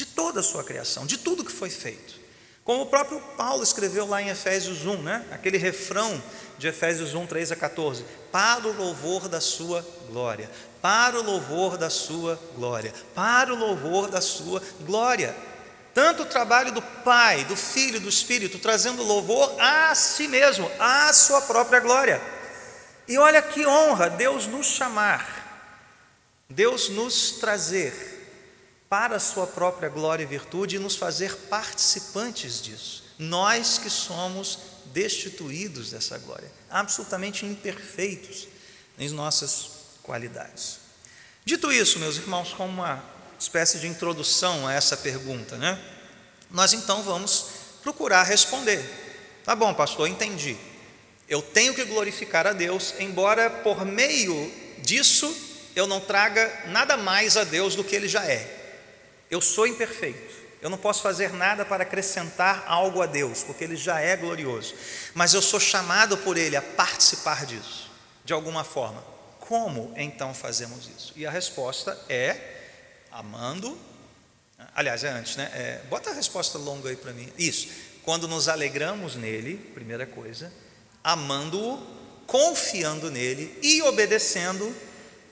de 0.00 0.06
toda 0.06 0.40
a 0.40 0.42
sua 0.42 0.64
criação, 0.64 1.04
de 1.04 1.18
tudo 1.18 1.44
que 1.44 1.52
foi 1.52 1.68
feito. 1.68 2.18
Como 2.64 2.84
o 2.84 2.86
próprio 2.86 3.20
Paulo 3.36 3.62
escreveu 3.62 4.06
lá 4.06 4.22
em 4.22 4.30
Efésios 4.30 4.86
1, 4.86 5.02
né? 5.02 5.26
aquele 5.30 5.58
refrão 5.58 6.22
de 6.56 6.68
Efésios 6.68 7.12
1, 7.14 7.26
3 7.26 7.52
a 7.52 7.56
14: 7.56 8.02
Para 8.32 8.66
o 8.66 8.72
louvor 8.72 9.28
da 9.28 9.42
sua 9.42 9.86
glória, 10.08 10.50
para 10.80 11.18
o 11.18 11.22
louvor 11.22 11.76
da 11.76 11.90
sua 11.90 12.40
glória, 12.54 12.92
para 13.14 13.52
o 13.52 13.56
louvor 13.56 14.08
da 14.08 14.20
sua 14.20 14.62
glória. 14.80 15.34
Tanto 15.92 16.22
o 16.22 16.26
trabalho 16.26 16.72
do 16.72 16.80
Pai, 16.80 17.44
do 17.44 17.56
Filho 17.56 18.00
do 18.00 18.08
Espírito, 18.08 18.58
trazendo 18.58 19.02
louvor 19.02 19.60
a 19.60 19.94
si 19.94 20.28
mesmo, 20.28 20.70
à 20.78 21.12
sua 21.12 21.42
própria 21.42 21.80
glória. 21.80 22.20
E 23.08 23.18
olha 23.18 23.42
que 23.42 23.66
honra 23.66 24.08
Deus 24.08 24.46
nos 24.46 24.66
chamar, 24.66 25.74
Deus 26.48 26.88
nos 26.88 27.32
trazer 27.32 28.10
para 28.88 29.16
a 29.16 29.20
sua 29.20 29.46
própria 29.46 29.88
glória 29.88 30.22
e 30.22 30.26
virtude 30.26 30.76
e 30.76 30.78
nos 30.78 30.96
fazer 30.96 31.34
participantes 31.48 32.62
disso. 32.62 33.04
Nós 33.18 33.78
que 33.78 33.90
somos 33.90 34.58
destituídos 34.86 35.90
dessa 35.90 36.18
glória, 36.18 36.50
absolutamente 36.70 37.44
imperfeitos 37.44 38.48
em 38.98 39.08
nossas 39.10 39.79
qualidades. 40.10 40.80
Dito 41.44 41.70
isso, 41.70 42.00
meus 42.00 42.16
irmãos, 42.16 42.52
como 42.52 42.82
uma 42.82 43.00
espécie 43.38 43.78
de 43.78 43.86
introdução 43.86 44.66
a 44.66 44.72
essa 44.72 44.96
pergunta, 44.96 45.56
né? 45.56 45.78
Nós 46.50 46.72
então 46.72 47.00
vamos 47.04 47.46
procurar 47.80 48.24
responder. 48.24 48.84
Tá 49.44 49.54
bom, 49.54 49.72
pastor, 49.72 50.08
entendi. 50.08 50.56
Eu 51.28 51.40
tenho 51.40 51.72
que 51.74 51.84
glorificar 51.84 52.44
a 52.44 52.52
Deus, 52.52 52.92
embora 52.98 53.48
por 53.48 53.84
meio 53.84 54.52
disso 54.78 55.32
eu 55.76 55.86
não 55.86 56.00
traga 56.00 56.64
nada 56.66 56.96
mais 56.96 57.36
a 57.36 57.44
Deus 57.44 57.76
do 57.76 57.84
que 57.84 57.94
ele 57.94 58.08
já 58.08 58.24
é. 58.26 58.82
Eu 59.30 59.40
sou 59.40 59.64
imperfeito. 59.64 60.40
Eu 60.60 60.68
não 60.68 60.76
posso 60.76 61.02
fazer 61.02 61.32
nada 61.32 61.64
para 61.64 61.84
acrescentar 61.84 62.64
algo 62.66 63.00
a 63.00 63.06
Deus, 63.06 63.44
porque 63.44 63.64
Ele 63.64 63.76
já 63.76 63.98
é 63.98 64.14
glorioso. 64.14 64.74
Mas 65.14 65.32
eu 65.32 65.40
sou 65.40 65.58
chamado 65.58 66.18
por 66.18 66.36
Ele 66.36 66.54
a 66.54 66.60
participar 66.60 67.46
disso, 67.46 67.90
de 68.26 68.34
alguma 68.34 68.62
forma. 68.62 69.02
Como 69.50 69.92
então 69.96 70.32
fazemos 70.32 70.88
isso? 70.96 71.12
E 71.16 71.26
a 71.26 71.30
resposta 71.30 71.98
é 72.08 72.36
amando. 73.10 73.76
Aliás, 74.76 75.02
é 75.02 75.08
antes, 75.08 75.34
né? 75.34 75.50
É, 75.52 75.80
bota 75.90 76.10
a 76.10 76.12
resposta 76.12 76.56
longa 76.56 76.88
aí 76.88 76.94
para 76.94 77.12
mim. 77.12 77.28
Isso. 77.36 77.66
Quando 78.04 78.28
nos 78.28 78.46
alegramos 78.46 79.16
nele, 79.16 79.56
primeira 79.74 80.06
coisa, 80.06 80.52
amando-o, 81.02 81.84
confiando 82.28 83.10
nele 83.10 83.58
e 83.60 83.82
obedecendo. 83.82 84.72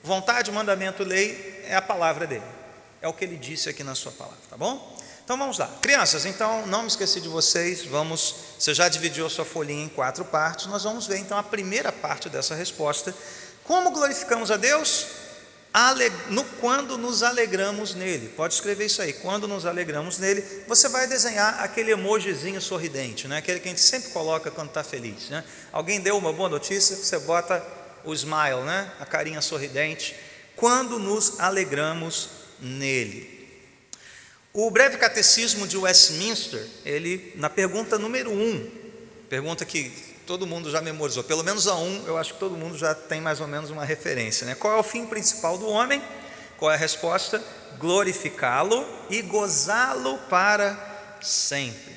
Vontade, 0.03 0.51
mandamento, 0.51 1.01
lei 1.05 1.63
é 1.65 1.77
a 1.77 1.81
palavra 1.81 2.27
dele. 2.27 2.43
É 3.01 3.07
o 3.07 3.13
que 3.13 3.23
ele 3.23 3.37
disse 3.37 3.69
aqui 3.69 3.85
na 3.85 3.95
sua 3.95 4.11
palavra, 4.11 4.39
tá 4.49 4.57
bom? 4.57 4.97
Então 5.23 5.37
vamos 5.37 5.57
lá. 5.57 5.67
Crianças, 5.81 6.25
então 6.25 6.67
não 6.67 6.81
me 6.81 6.89
esqueci 6.89 7.21
de 7.21 7.29
vocês, 7.29 7.85
vamos, 7.85 8.35
você 8.59 8.73
já 8.73 8.89
dividiu 8.89 9.25
a 9.25 9.29
sua 9.29 9.45
folhinha 9.45 9.85
em 9.85 9.87
quatro 9.87 10.25
partes, 10.25 10.65
nós 10.65 10.83
vamos 10.83 11.07
ver 11.07 11.19
então 11.19 11.37
a 11.37 11.43
primeira 11.43 11.89
parte 11.89 12.27
dessa 12.27 12.53
resposta. 12.53 13.15
Como 13.69 13.91
glorificamos 13.91 14.49
a 14.49 14.57
Deus? 14.57 15.05
no, 16.31 16.43
quando 16.59 16.97
nos 16.97 17.21
alegramos 17.21 17.93
nele. 17.93 18.29
Pode 18.29 18.55
escrever 18.55 18.87
isso 18.87 18.99
aí. 18.99 19.13
Quando 19.13 19.47
nos 19.47 19.63
alegramos 19.63 20.17
nele, 20.17 20.43
você 20.67 20.89
vai 20.89 21.05
desenhar 21.05 21.61
aquele 21.61 21.91
emojizinho 21.91 22.59
sorridente, 22.59 23.27
né? 23.27 23.37
aquele 23.37 23.59
que 23.59 23.67
a 23.67 23.69
gente 23.69 23.81
sempre 23.81 24.09
coloca 24.09 24.49
quando 24.49 24.69
está 24.69 24.83
feliz. 24.83 25.29
Né? 25.29 25.43
Alguém 25.71 26.01
deu 26.01 26.17
uma 26.17 26.33
boa 26.33 26.49
notícia, 26.49 26.95
você 26.95 27.19
bota 27.19 27.63
o 28.03 28.11
smile, 28.11 28.63
né? 28.65 28.91
a 28.99 29.05
carinha 29.05 29.39
sorridente. 29.39 30.15
Quando 30.55 30.97
nos 30.97 31.39
alegramos 31.39 32.29
nele. 32.59 33.61
O 34.51 34.71
breve 34.71 34.97
catecismo 34.97 35.67
de 35.67 35.77
Westminster, 35.77 36.65
ele, 36.83 37.33
na 37.35 37.51
pergunta 37.51 37.99
número 37.99 38.31
um, 38.31 38.67
pergunta 39.29 39.63
que 39.63 40.08
todo 40.29 40.45
mundo 40.45 40.69
já 40.69 40.79
memorizou, 40.79 41.23
pelo 41.23 41.43
menos 41.43 41.67
a 41.67 41.73
um, 41.73 42.03
eu 42.05 42.15
acho 42.15 42.35
que 42.35 42.39
todo 42.39 42.55
mundo 42.55 42.77
já 42.77 42.93
tem 42.93 43.19
mais 43.19 43.41
ou 43.41 43.47
menos 43.47 43.71
uma 43.71 43.83
referência. 43.83 44.45
Né? 44.45 44.53
Qual 44.53 44.71
é 44.71 44.79
o 44.79 44.83
fim 44.83 45.07
principal 45.07 45.57
do 45.57 45.67
homem? 45.67 46.03
Qual 46.55 46.69
é 46.69 46.75
a 46.75 46.77
resposta? 46.77 47.43
Glorificá-lo 47.79 48.85
e 49.09 49.23
gozá-lo 49.23 50.19
para 50.29 51.17
sempre. 51.19 51.95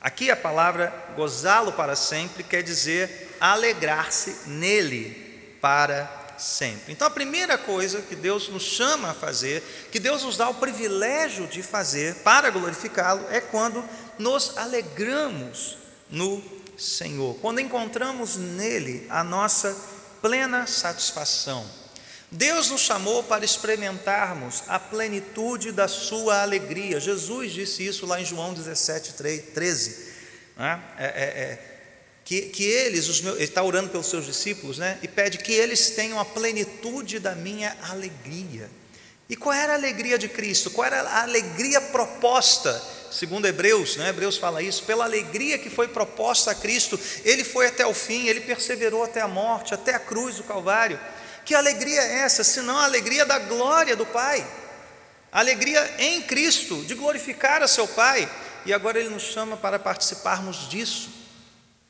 Aqui 0.00 0.28
a 0.28 0.34
palavra 0.34 0.92
gozá-lo 1.14 1.70
para 1.70 1.94
sempre 1.94 2.42
quer 2.42 2.64
dizer 2.64 3.36
alegrar-se 3.40 4.48
nele 4.48 5.56
para 5.60 6.34
sempre. 6.36 6.92
Então, 6.92 7.06
a 7.06 7.10
primeira 7.10 7.56
coisa 7.56 8.02
que 8.02 8.16
Deus 8.16 8.48
nos 8.48 8.64
chama 8.64 9.12
a 9.12 9.14
fazer, 9.14 9.62
que 9.92 10.00
Deus 10.00 10.24
nos 10.24 10.36
dá 10.36 10.48
o 10.48 10.54
privilégio 10.54 11.46
de 11.46 11.62
fazer 11.62 12.16
para 12.24 12.50
glorificá-lo, 12.50 13.24
é 13.30 13.40
quando 13.40 13.84
nos 14.18 14.58
alegramos 14.58 15.78
no 16.10 16.57
Senhor, 16.78 17.34
quando 17.40 17.60
encontramos 17.60 18.36
nele 18.36 19.04
a 19.10 19.24
nossa 19.24 19.76
plena 20.22 20.66
satisfação. 20.66 21.68
Deus 22.30 22.70
nos 22.70 22.82
chamou 22.82 23.22
para 23.22 23.44
experimentarmos 23.44 24.62
a 24.68 24.78
plenitude 24.78 25.72
da 25.72 25.88
sua 25.88 26.42
alegria. 26.42 27.00
Jesus 27.00 27.52
disse 27.52 27.86
isso 27.86 28.04
lá 28.06 28.20
em 28.20 28.24
João 28.24 28.52
17, 28.52 29.14
13. 29.14 30.08
Né? 30.56 30.82
É, 30.98 31.04
é, 31.04 31.08
é, 31.08 31.78
que, 32.24 32.42
que 32.42 32.64
eles, 32.64 33.22
meus, 33.22 33.36
ele 33.36 33.44
está 33.44 33.62
orando 33.62 33.88
pelos 33.88 34.06
seus 34.06 34.26
discípulos, 34.26 34.76
né? 34.76 34.98
e 35.02 35.08
pede 35.08 35.38
que 35.38 35.52
eles 35.52 35.90
tenham 35.90 36.20
a 36.20 36.24
plenitude 36.24 37.18
da 37.18 37.34
minha 37.34 37.74
alegria. 37.88 38.68
E 39.28 39.34
qual 39.34 39.54
era 39.54 39.72
a 39.72 39.76
alegria 39.76 40.18
de 40.18 40.28
Cristo? 40.28 40.70
Qual 40.70 40.86
era 40.86 41.00
a 41.00 41.22
alegria 41.22 41.80
proposta? 41.80 42.82
Segundo 43.10 43.46
Hebreus, 43.46 43.96
né? 43.96 44.08
Hebreus 44.08 44.36
fala 44.36 44.62
isso, 44.62 44.84
pela 44.84 45.04
alegria 45.04 45.58
que 45.58 45.70
foi 45.70 45.88
proposta 45.88 46.50
a 46.50 46.54
Cristo, 46.54 46.98
ele 47.24 47.44
foi 47.44 47.66
até 47.66 47.86
o 47.86 47.94
fim, 47.94 48.26
ele 48.26 48.40
perseverou 48.40 49.04
até 49.04 49.20
a 49.20 49.28
morte, 49.28 49.74
até 49.74 49.94
a 49.94 49.98
cruz 49.98 50.36
do 50.36 50.44
Calvário. 50.44 50.98
Que 51.44 51.54
alegria 51.54 52.00
é 52.00 52.18
essa, 52.18 52.44
senão 52.44 52.76
a 52.76 52.84
alegria 52.84 53.24
da 53.24 53.38
glória 53.38 53.96
do 53.96 54.04
Pai? 54.04 54.46
A 55.32 55.40
alegria 55.40 55.94
em 55.98 56.22
Cristo, 56.22 56.84
de 56.84 56.94
glorificar 56.94 57.62
a 57.62 57.68
seu 57.68 57.88
Pai. 57.88 58.30
E 58.66 58.72
agora 58.72 58.98
Ele 58.98 59.08
nos 59.08 59.22
chama 59.22 59.56
para 59.56 59.78
participarmos 59.78 60.68
disso. 60.68 61.10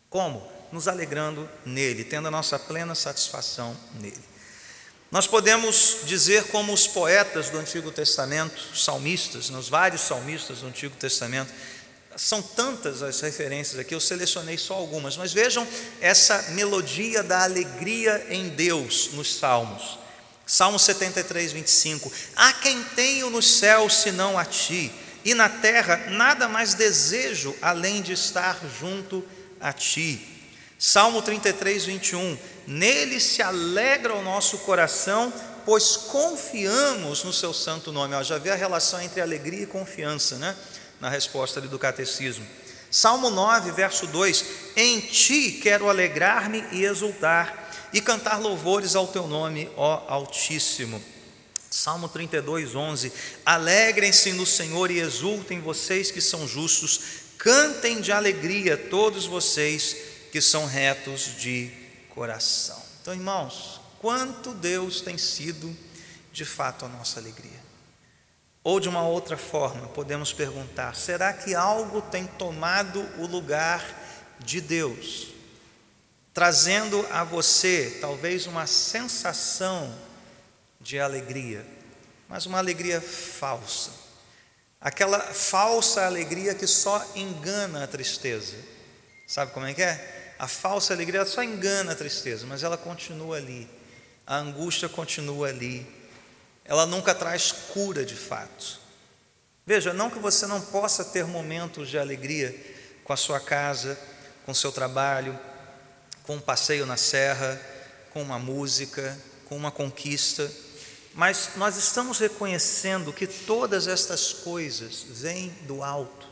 Como? 0.09 0.47
Nos 0.71 0.87
alegrando 0.87 1.49
nele, 1.65 2.05
tendo 2.05 2.29
a 2.29 2.31
nossa 2.31 2.59
plena 2.59 2.95
satisfação 2.95 3.77
nele. 4.01 4.38
Nós 5.11 5.27
podemos 5.27 5.99
dizer, 6.05 6.45
como 6.45 6.71
os 6.73 6.87
poetas 6.87 7.49
do 7.49 7.59
Antigo 7.59 7.91
Testamento, 7.91 8.77
salmistas, 8.77 9.49
nos 9.49 9.67
vários 9.67 10.03
salmistas 10.03 10.59
do 10.59 10.67
Antigo 10.67 10.95
Testamento, 10.97 11.51
são 12.15 12.43
tantas 12.43 13.03
as 13.03 13.21
referências 13.21 13.79
aqui, 13.79 13.95
eu 13.95 14.01
selecionei 14.01 14.59
só 14.59 14.75
algumas, 14.75 15.17
mas 15.17 15.33
vejam 15.33 15.67
essa 16.01 16.51
melodia 16.51 17.23
da 17.23 17.45
alegria 17.45 18.27
em 18.29 18.49
Deus 18.51 19.11
nos 19.13 19.35
Salmos. 19.35 19.99
Salmo 20.45 20.79
73, 20.79 21.53
25: 21.53 22.13
Há 22.37 22.53
quem 22.55 22.83
tenho 22.83 23.31
nos 23.31 23.59
céus 23.59 23.95
senão 23.95 24.39
a 24.39 24.45
ti, 24.45 24.93
e 25.25 25.33
na 25.33 25.49
terra 25.49 25.97
nada 26.11 26.49
mais 26.49 26.75
desejo 26.75 27.57
além 27.63 28.03
de 28.03 28.13
estar 28.13 28.59
junto 28.79 29.25
a 29.61 29.73
ti. 29.73 30.27
Salmo 30.79 31.23
33, 31.23 31.87
21: 31.87 32.39
Nele 32.71 33.19
se 33.19 33.41
alegra 33.41 34.15
o 34.15 34.23
nosso 34.23 34.59
coração, 34.59 35.33
pois 35.65 35.97
confiamos 35.97 37.25
no 37.25 37.33
seu 37.33 37.55
santo 37.55 37.91
nome. 37.91 38.15
Ó, 38.15 38.23
já 38.23 38.37
vê 38.37 38.51
a 38.51 38.55
relação 38.55 39.01
entre 39.01 39.23
alegria 39.23 39.63
e 39.63 39.67
confiança, 39.67 40.37
né? 40.37 40.55
na 41.01 41.09
resposta 41.09 41.59
ali 41.59 41.67
do 41.67 41.79
catecismo. 41.79 42.47
Salmo 42.91 43.31
9, 43.31 43.73
verso 43.73 44.07
2: 44.07 44.45
Em 44.77 45.01
ti 45.01 45.53
quero 45.63 45.89
alegrar-me 45.89 46.63
e 46.73 46.85
exultar, 46.85 47.71
e 47.91 48.03
cantar 48.03 48.39
louvores 48.39 48.95
ao 48.95 49.07
teu 49.07 49.27
nome, 49.27 49.71
ó 49.75 50.05
Altíssimo. 50.07 51.03
Salmo 51.71 52.07
32, 52.07 52.75
11: 52.75 53.11
Alegrem-se 53.47 54.33
no 54.33 54.45
Senhor 54.45 54.91
e 54.91 54.99
exultem 54.99 55.59
vocês 55.59 56.11
que 56.11 56.21
são 56.21 56.47
justos, 56.47 57.01
cantem 57.39 58.03
de 58.03 58.13
alegria 58.13 58.77
todos 58.77 59.25
vocês 59.25 59.97
que 60.31 60.43
são 60.43 60.67
retos 60.67 61.35
de 61.39 61.88
coração. 62.19 62.83
Então, 63.01 63.15
irmãos, 63.15 63.81
quanto 64.01 64.53
Deus 64.53 65.01
tem 65.01 65.17
sido 65.17 65.75
de 66.33 66.45
fato 66.45 66.85
a 66.85 66.89
nossa 66.89 67.21
alegria. 67.21 67.61
Ou 68.65 68.81
de 68.81 68.89
uma 68.89 69.07
outra 69.07 69.37
forma, 69.37 69.87
podemos 69.89 70.33
perguntar: 70.33 70.97
será 70.97 71.33
que 71.33 71.55
algo 71.55 72.03
tem 72.03 72.27
tomado 72.27 73.01
o 73.19 73.27
lugar 73.27 73.85
de 74.41 74.61
Deus, 74.61 75.29
trazendo 76.35 77.07
a 77.13 77.23
você 77.23 77.99
talvez 78.01 78.47
uma 78.47 78.67
sensação 78.67 79.95
de 80.81 80.99
alegria, 80.99 81.65
mas 82.29 82.47
uma 82.47 82.59
alegria 82.59 83.01
falsa? 83.01 83.93
Aquela 84.81 85.21
falsa 85.21 86.05
alegria 86.05 86.53
que 86.53 86.67
só 86.67 87.05
engana 87.15 87.85
a 87.85 87.87
tristeza. 87.87 88.57
Sabe 89.27 89.53
como 89.53 89.67
é 89.67 89.75
que 89.75 89.83
é? 89.83 90.18
A 90.39 90.47
falsa 90.47 90.95
alegria 90.95 91.25
só 91.27 91.43
engana 91.43 91.93
a 91.93 91.97
tristeza, 91.97 92.47
mas 92.47 92.63
ela 92.63 92.77
continua 92.77 93.37
ali. 93.37 93.69
A 94.27 94.37
angústia 94.37 94.89
continua 94.89 95.49
ali 95.49 95.99
ela 96.69 96.85
nunca 96.85 97.15
traz 97.15 97.51
cura 97.51 98.05
de 98.05 98.15
fato. 98.15 98.79
Veja, 99.67 99.95
não 99.95 100.11
que 100.11 100.19
você 100.19 100.47
não 100.47 100.61
possa 100.61 101.03
ter 101.03 101.27
momentos 101.27 101.89
de 101.89 101.99
alegria 101.99 102.55
com 103.03 103.13
a 103.15 103.17
sua 103.17 103.41
casa, 103.41 103.99
com 104.45 104.53
o 104.53 104.55
seu 104.55 104.71
trabalho, 104.71 105.37
com 106.25 106.37
um 106.37 106.41
passeio 106.41 106.85
na 106.85 106.99
serra, 106.99 107.59
com 108.13 108.21
uma 108.21 108.39
música, 108.39 109.19
com 109.47 109.57
uma 109.57 109.71
conquista, 109.71 110.51
mas 111.15 111.53
nós 111.57 111.79
estamos 111.79 112.19
reconhecendo 112.19 113.15
que 113.15 113.27
todas 113.27 113.89
estas 113.89 114.33
coisas 114.33 115.07
vêm 115.09 115.49
do 115.63 115.83
alto 115.83 116.29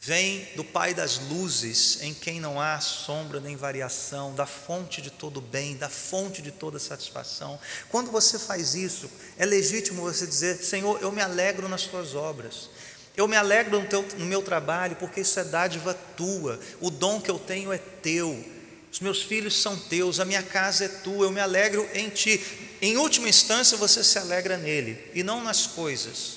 vem 0.00 0.46
do 0.54 0.62
Pai 0.64 0.94
das 0.94 1.18
luzes, 1.18 2.02
em 2.02 2.14
quem 2.14 2.40
não 2.40 2.60
há 2.60 2.78
sombra 2.80 3.40
nem 3.40 3.56
variação, 3.56 4.34
da 4.34 4.46
fonte 4.46 5.02
de 5.02 5.10
todo 5.10 5.40
bem, 5.40 5.76
da 5.76 5.88
fonte 5.88 6.40
de 6.40 6.50
toda 6.50 6.78
satisfação. 6.78 7.58
Quando 7.88 8.10
você 8.10 8.38
faz 8.38 8.74
isso, 8.74 9.10
é 9.36 9.44
legítimo 9.44 10.02
você 10.02 10.26
dizer: 10.26 10.62
Senhor, 10.62 11.00
eu 11.02 11.10
me 11.10 11.20
alegro 11.20 11.68
nas 11.68 11.84
tuas 11.84 12.14
obras. 12.14 12.70
Eu 13.16 13.26
me 13.26 13.34
alegro 13.34 13.80
no, 13.80 13.86
teu, 13.86 14.06
no 14.18 14.26
meu 14.26 14.42
trabalho, 14.42 14.96
porque 14.96 15.22
isso 15.22 15.40
é 15.40 15.44
dádiva 15.44 15.94
tua. 15.94 16.60
O 16.80 16.90
dom 16.90 17.20
que 17.20 17.30
eu 17.30 17.38
tenho 17.38 17.72
é 17.72 17.78
teu. 17.78 18.44
Os 18.92 19.00
meus 19.00 19.22
filhos 19.22 19.60
são 19.60 19.76
teus, 19.76 20.20
a 20.20 20.24
minha 20.24 20.42
casa 20.42 20.84
é 20.84 20.88
tua. 20.88 21.26
Eu 21.26 21.32
me 21.32 21.40
alegro 21.40 21.88
em 21.94 22.10
ti. 22.10 22.38
Em 22.80 22.98
última 22.98 23.28
instância, 23.28 23.76
você 23.78 24.04
se 24.04 24.18
alegra 24.18 24.58
nele 24.58 24.98
e 25.14 25.22
não 25.22 25.42
nas 25.42 25.66
coisas. 25.66 26.35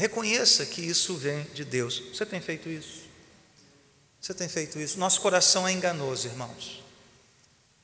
Reconheça 0.00 0.64
que 0.64 0.80
isso 0.80 1.14
vem 1.14 1.44
de 1.52 1.62
Deus. 1.62 2.02
Você 2.14 2.24
tem 2.24 2.40
feito 2.40 2.70
isso? 2.70 3.02
Você 4.18 4.32
tem 4.32 4.48
feito 4.48 4.80
isso? 4.80 4.98
Nosso 4.98 5.20
coração 5.20 5.68
é 5.68 5.72
enganoso, 5.72 6.26
irmãos. 6.26 6.82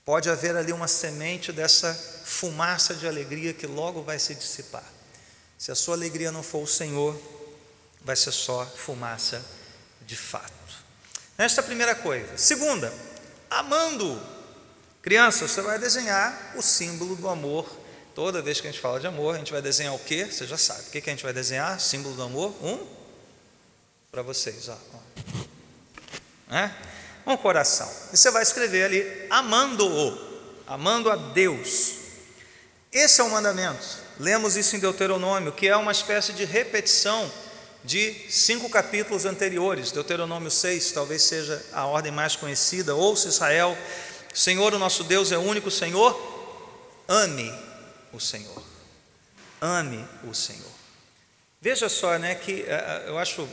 Pode 0.03 0.31
haver 0.31 0.57
ali 0.57 0.73
uma 0.73 0.89
semente 0.89 1.53
dessa 1.53 1.93
fumaça 2.25 2.95
de 2.95 3.07
alegria 3.07 3.53
que 3.53 3.67
logo 3.67 4.03
vai 4.03 4.19
se 4.19 4.35
dissipar. 4.35 4.83
Se 5.59 5.71
a 5.71 5.75
sua 5.75 5.95
alegria 5.95 6.33
não 6.33 6.43
for 6.43 6.63
o 6.63 6.67
Senhor, 6.67 7.21
vai 8.01 8.17
ser 8.17 8.33
só 8.33 8.65
fumaça 8.65 9.45
de 10.07 10.17
fato. 10.17 10.55
Esta 11.37 11.61
é 11.61 11.65
a 11.65 11.67
primeira 11.67 11.95
coisa. 11.95 12.39
Segunda, 12.39 12.95
amando. 13.51 14.19
Criança, 15.03 15.47
você 15.47 15.61
vai 15.61 15.79
desenhar 15.79 16.55
o 16.57 16.63
símbolo 16.63 17.15
do 17.15 17.29
amor 17.29 17.71
Toda 18.17 18.41
vez 18.41 18.63
que 18.63 18.67
a 18.67 18.71
gente 18.71 18.81
fala 18.81 18.99
de 18.99 19.07
amor, 19.07 19.35
a 19.35 19.39
gente 19.39 19.53
vai 19.53 19.61
desenhar 19.61 19.95
o 19.95 19.99
quê? 19.99 20.25
Você 20.25 20.47
já 20.47 20.57
sabe. 20.57 20.89
O 20.89 20.91
que, 20.91 21.03
que 21.03 21.11
a 21.11 21.13
gente 21.13 21.23
vai 21.23 21.35
desenhar? 21.35 21.79
Símbolo 21.79 22.15
do 22.15 22.23
amor? 22.23 22.51
Um? 22.65 22.79
Para 24.11 24.23
vocês, 24.23 24.71
ó. 24.71 24.79
É? 26.51 26.71
Um 27.27 27.37
coração. 27.37 27.87
E 28.15 28.17
você 28.17 28.31
vai 28.31 28.43
escrever 28.43 28.85
ali, 28.85 29.27
amando-o, 29.29 30.19
amando 30.67 31.11
a 31.11 31.17
Deus. 31.17 31.93
Esse 32.91 33.21
é 33.21 33.25
o 33.25 33.29
mandamento. 33.29 33.87
Lemos 34.19 34.57
isso 34.57 34.75
em 34.77 34.79
Deuteronômio, 34.81 35.53
que 35.53 35.69
é 35.69 35.77
uma 35.77 35.93
espécie 35.93 36.33
de 36.33 36.47
repetição 36.47 37.31
de 37.85 38.15
cinco 38.31 38.71
capítulos 38.71 39.27
anteriores. 39.27 39.93
Deuteronômio 39.93 40.51
6, 40.51 40.91
talvez 40.93 41.21
seja 41.21 41.63
a 41.71 41.85
ordem 41.85 42.13
mais 42.13 42.35
conhecida. 42.35 42.95
Ouça 42.95 43.29
Israel, 43.29 43.77
Senhor, 44.33 44.73
o 44.73 44.79
nosso 44.79 45.05
Deus 45.05 45.33
é 45.33 45.37
único 45.37 45.71
Senhor. 45.71 46.35
Ame 47.07 47.76
o 48.13 48.21
Senhor. 48.21 48.63
Ame 49.61 50.07
o 50.29 50.35
Senhor. 50.35 50.71
Veja 51.61 51.89
só, 51.89 52.19
né, 52.19 52.35
que 52.35 52.63
eh, 52.63 52.67
eh, 52.69 53.05
eu 53.09 53.19
acho 53.19 53.49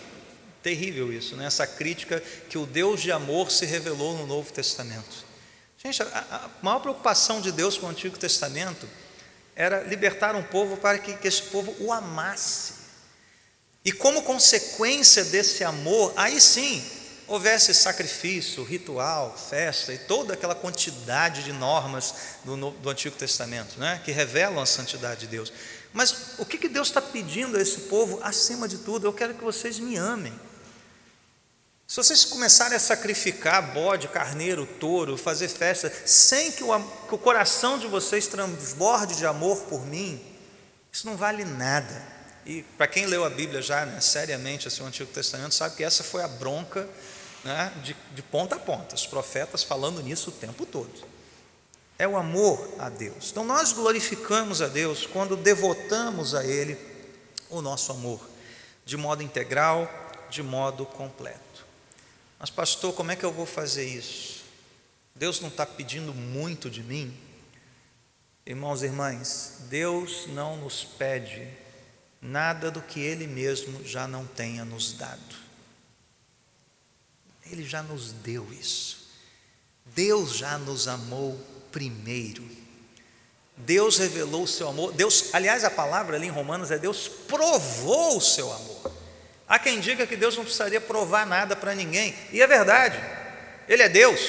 terrível 0.61 1.11
isso, 1.11 1.35
né, 1.35 1.45
essa 1.45 1.65
crítica 1.65 2.21
que 2.49 2.57
o 2.57 2.65
Deus 2.65 3.01
de 3.01 3.11
amor 3.11 3.51
se 3.51 3.65
revelou 3.65 4.17
no 4.17 4.27
Novo 4.27 4.51
Testamento. 4.51 5.25
Gente, 5.77 6.01
a, 6.03 6.05
a 6.05 6.49
maior 6.61 6.79
preocupação 6.79 7.41
de 7.41 7.51
Deus 7.51 7.77
com 7.77 7.87
o 7.87 7.89
Antigo 7.89 8.17
Testamento 8.17 8.87
era 9.55 9.83
libertar 9.83 10.35
um 10.35 10.43
povo 10.43 10.77
para 10.77 10.99
que, 10.99 11.13
que 11.15 11.27
esse 11.27 11.43
povo 11.43 11.75
o 11.79 11.91
amasse. 11.91 12.83
E 13.85 13.91
como 13.91 14.23
consequência 14.23 15.25
desse 15.25 15.63
amor, 15.63 16.13
aí 16.15 16.39
sim, 16.39 16.83
houvesse 17.27 17.73
sacrifício, 17.73 18.63
ritual, 18.63 19.37
festa 19.37 19.93
e 19.93 19.97
toda 19.97 20.33
aquela 20.33 20.55
quantidade 20.55 21.43
de 21.43 21.51
normas 21.51 22.13
do, 22.43 22.71
do 22.71 22.89
Antigo 22.89 23.15
Testamento, 23.15 23.79
né, 23.79 24.01
que 24.03 24.11
revelam 24.11 24.61
a 24.61 24.65
santidade 24.65 25.21
de 25.21 25.27
Deus. 25.27 25.51
Mas 25.93 26.39
o 26.39 26.45
que, 26.45 26.57
que 26.57 26.67
Deus 26.67 26.87
está 26.87 27.01
pedindo 27.01 27.57
a 27.57 27.61
esse 27.61 27.81
povo, 27.81 28.19
acima 28.23 28.67
de 28.67 28.79
tudo? 28.79 29.05
Eu 29.05 29.13
quero 29.13 29.35
que 29.35 29.43
vocês 29.43 29.79
me 29.79 29.95
amem. 29.95 30.33
Se 31.85 31.97
vocês 31.97 32.25
começarem 32.25 32.75
a 32.75 32.79
sacrificar 32.79 33.73
bode, 33.73 34.07
carneiro, 34.07 34.65
touro, 34.65 35.15
fazer 35.15 35.47
festa, 35.47 35.93
sem 36.05 36.51
que 36.51 36.63
o, 36.63 36.79
que 37.07 37.13
o 37.13 37.17
coração 37.19 37.77
de 37.77 37.85
vocês 37.85 38.25
transborde 38.25 39.15
de 39.15 39.25
amor 39.27 39.61
por 39.63 39.85
mim, 39.85 40.19
isso 40.91 41.05
não 41.05 41.15
vale 41.15 41.45
nada. 41.45 42.13
E 42.45 42.63
para 42.77 42.87
quem 42.87 43.05
leu 43.05 43.23
a 43.23 43.29
Bíblia 43.29 43.61
já 43.61 43.85
né, 43.85 44.01
seriamente, 44.01 44.67
assim, 44.67 44.81
o 44.81 44.87
Antigo 44.87 45.11
Testamento, 45.11 45.53
sabe 45.53 45.75
que 45.75 45.83
essa 45.83 46.03
foi 46.03 46.23
a 46.23 46.27
bronca 46.27 46.89
né, 47.43 47.73
de, 47.83 47.95
de 48.13 48.21
ponta 48.21 48.55
a 48.55 48.59
ponta, 48.59 48.95
os 48.95 49.05
profetas 49.05 49.63
falando 49.63 50.01
nisso 50.01 50.29
o 50.29 50.33
tempo 50.33 50.65
todo. 50.65 50.91
é 51.99 52.07
o 52.07 52.17
amor 52.17 52.75
a 52.79 52.89
Deus. 52.89 53.31
Então 53.31 53.43
nós 53.43 53.71
glorificamos 53.71 54.61
a 54.61 54.67
Deus 54.67 55.05
quando 55.05 55.35
devotamos 55.35 56.33
a 56.33 56.43
Ele 56.45 56.77
o 57.49 57.61
nosso 57.61 57.91
amor, 57.91 58.19
de 58.85 58.97
modo 58.97 59.21
integral, 59.21 59.89
de 60.29 60.41
modo 60.41 60.85
completo. 60.85 61.65
Mas, 62.39 62.49
pastor, 62.49 62.93
como 62.93 63.11
é 63.11 63.15
que 63.15 63.23
eu 63.23 63.31
vou 63.31 63.45
fazer 63.45 63.85
isso? 63.85 64.43
Deus 65.15 65.39
não 65.39 65.49
está 65.49 65.65
pedindo 65.65 66.13
muito 66.13 66.69
de 66.69 66.83
mim? 66.83 67.15
Irmãos 68.45 68.81
e 68.81 68.85
irmãs, 68.85 69.59
Deus 69.69 70.27
não 70.27 70.57
nos 70.57 70.83
pede 70.83 71.47
nada 72.21 72.71
do 72.71 72.81
que 72.81 72.99
Ele 72.99 73.27
mesmo 73.27 73.85
já 73.85 74.07
não 74.07 74.25
tenha 74.25 74.65
nos 74.65 74.93
dado. 74.93 75.35
Ele 77.53 77.63
já 77.63 77.83
nos 77.83 78.11
deu 78.11 78.47
isso. 78.51 79.07
Deus 79.85 80.35
já 80.35 80.57
nos 80.57 80.87
amou 80.87 81.39
primeiro. 81.71 82.43
Deus 83.55 83.99
revelou 83.99 84.43
o 84.43 84.47
seu 84.47 84.67
amor. 84.67 84.91
Deus, 84.93 85.29
aliás, 85.33 85.63
a 85.63 85.69
palavra 85.69 86.15
ali 86.15 86.25
em 86.25 86.31
Romanos 86.31 86.71
é 86.71 86.79
Deus 86.79 87.07
provou 87.07 88.17
o 88.17 88.21
seu 88.21 88.51
amor. 88.51 88.91
Há 89.47 89.59
quem 89.59 89.79
diga 89.79 90.07
que 90.07 90.15
Deus 90.15 90.35
não 90.35 90.43
precisaria 90.43 90.81
provar 90.81 91.27
nada 91.27 91.55
para 91.55 91.75
ninguém, 91.75 92.15
e 92.31 92.41
é 92.41 92.47
verdade. 92.47 92.99
Ele 93.69 93.83
é 93.83 93.89
Deus. 93.89 94.19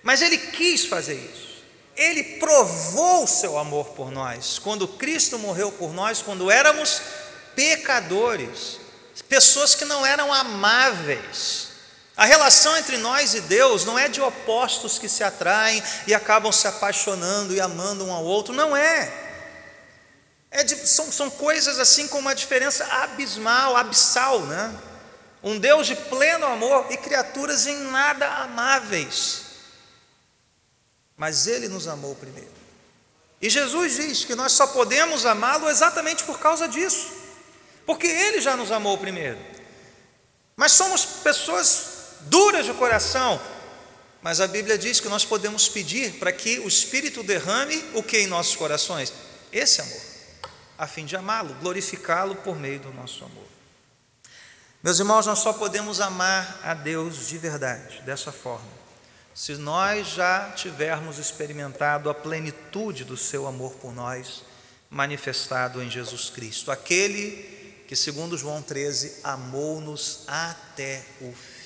Mas 0.00 0.22
ele 0.22 0.38
quis 0.38 0.84
fazer 0.84 1.14
isso. 1.14 1.64
Ele 1.96 2.22
provou 2.38 3.24
o 3.24 3.28
seu 3.28 3.58
amor 3.58 3.86
por 3.88 4.12
nós, 4.12 4.56
quando 4.60 4.86
Cristo 4.86 5.36
morreu 5.36 5.72
por 5.72 5.92
nós, 5.92 6.22
quando 6.22 6.48
éramos 6.48 7.02
pecadores, 7.56 8.78
pessoas 9.28 9.74
que 9.74 9.84
não 9.84 10.06
eram 10.06 10.32
amáveis, 10.32 11.69
a 12.20 12.26
relação 12.26 12.76
entre 12.76 12.98
nós 12.98 13.32
e 13.32 13.40
Deus 13.40 13.86
não 13.86 13.98
é 13.98 14.06
de 14.06 14.20
opostos 14.20 14.98
que 14.98 15.08
se 15.08 15.24
atraem 15.24 15.82
e 16.06 16.12
acabam 16.12 16.52
se 16.52 16.68
apaixonando 16.68 17.54
e 17.54 17.62
amando 17.62 18.04
um 18.04 18.12
ao 18.12 18.22
outro, 18.22 18.52
não 18.52 18.76
é. 18.76 19.10
é 20.50 20.62
de, 20.62 20.86
são, 20.86 21.10
são 21.10 21.30
coisas 21.30 21.78
assim 21.78 22.06
com 22.08 22.18
uma 22.18 22.34
diferença 22.34 22.84
abismal, 22.84 23.74
abissal, 23.74 24.40
né? 24.40 24.70
Um 25.42 25.58
Deus 25.58 25.86
de 25.86 25.96
pleno 25.96 26.44
amor 26.44 26.88
e 26.90 26.98
criaturas 26.98 27.66
em 27.66 27.78
nada 27.84 28.28
amáveis. 28.28 29.44
Mas 31.16 31.46
Ele 31.46 31.68
nos 31.68 31.88
amou 31.88 32.14
primeiro. 32.14 32.52
E 33.40 33.48
Jesus 33.48 33.96
diz 33.96 34.26
que 34.26 34.34
nós 34.34 34.52
só 34.52 34.66
podemos 34.66 35.24
amá-lo 35.24 35.70
exatamente 35.70 36.22
por 36.24 36.38
causa 36.38 36.68
disso, 36.68 37.12
porque 37.86 38.06
Ele 38.06 38.42
já 38.42 38.58
nos 38.58 38.70
amou 38.70 38.98
primeiro. 38.98 39.38
Mas 40.54 40.72
somos 40.72 41.06
pessoas 41.06 41.89
duras 42.22 42.66
de 42.66 42.72
coração, 42.74 43.40
mas 44.22 44.40
a 44.40 44.46
Bíblia 44.46 44.76
diz 44.76 45.00
que 45.00 45.08
nós 45.08 45.24
podemos 45.24 45.68
pedir 45.68 46.14
para 46.18 46.32
que 46.32 46.58
o 46.60 46.68
Espírito 46.68 47.22
derrame 47.22 47.82
o 47.94 48.02
que 48.02 48.18
em 48.18 48.26
nossos 48.26 48.54
corações? 48.54 49.12
Esse 49.52 49.80
amor, 49.80 50.00
a 50.76 50.86
fim 50.86 51.04
de 51.04 51.16
amá-lo, 51.16 51.54
glorificá-lo 51.54 52.36
por 52.36 52.58
meio 52.58 52.80
do 52.80 52.92
nosso 52.92 53.24
amor. 53.24 53.46
Meus 54.82 54.98
irmãos, 54.98 55.26
nós 55.26 55.38
só 55.38 55.52
podemos 55.52 56.00
amar 56.00 56.60
a 56.62 56.74
Deus 56.74 57.28
de 57.28 57.38
verdade, 57.38 58.02
dessa 58.02 58.32
forma, 58.32 58.80
se 59.34 59.54
nós 59.54 60.08
já 60.08 60.50
tivermos 60.50 61.18
experimentado 61.18 62.10
a 62.10 62.14
plenitude 62.14 63.04
do 63.04 63.16
seu 63.16 63.46
amor 63.46 63.72
por 63.74 63.94
nós, 63.94 64.42
manifestado 64.90 65.82
em 65.82 65.90
Jesus 65.90 66.30
Cristo, 66.30 66.70
aquele 66.70 67.84
que, 67.86 67.94
segundo 67.94 68.36
João 68.36 68.60
13, 68.60 69.20
amou-nos 69.22 70.24
até 70.26 71.04
o 71.20 71.32
fim 71.32 71.59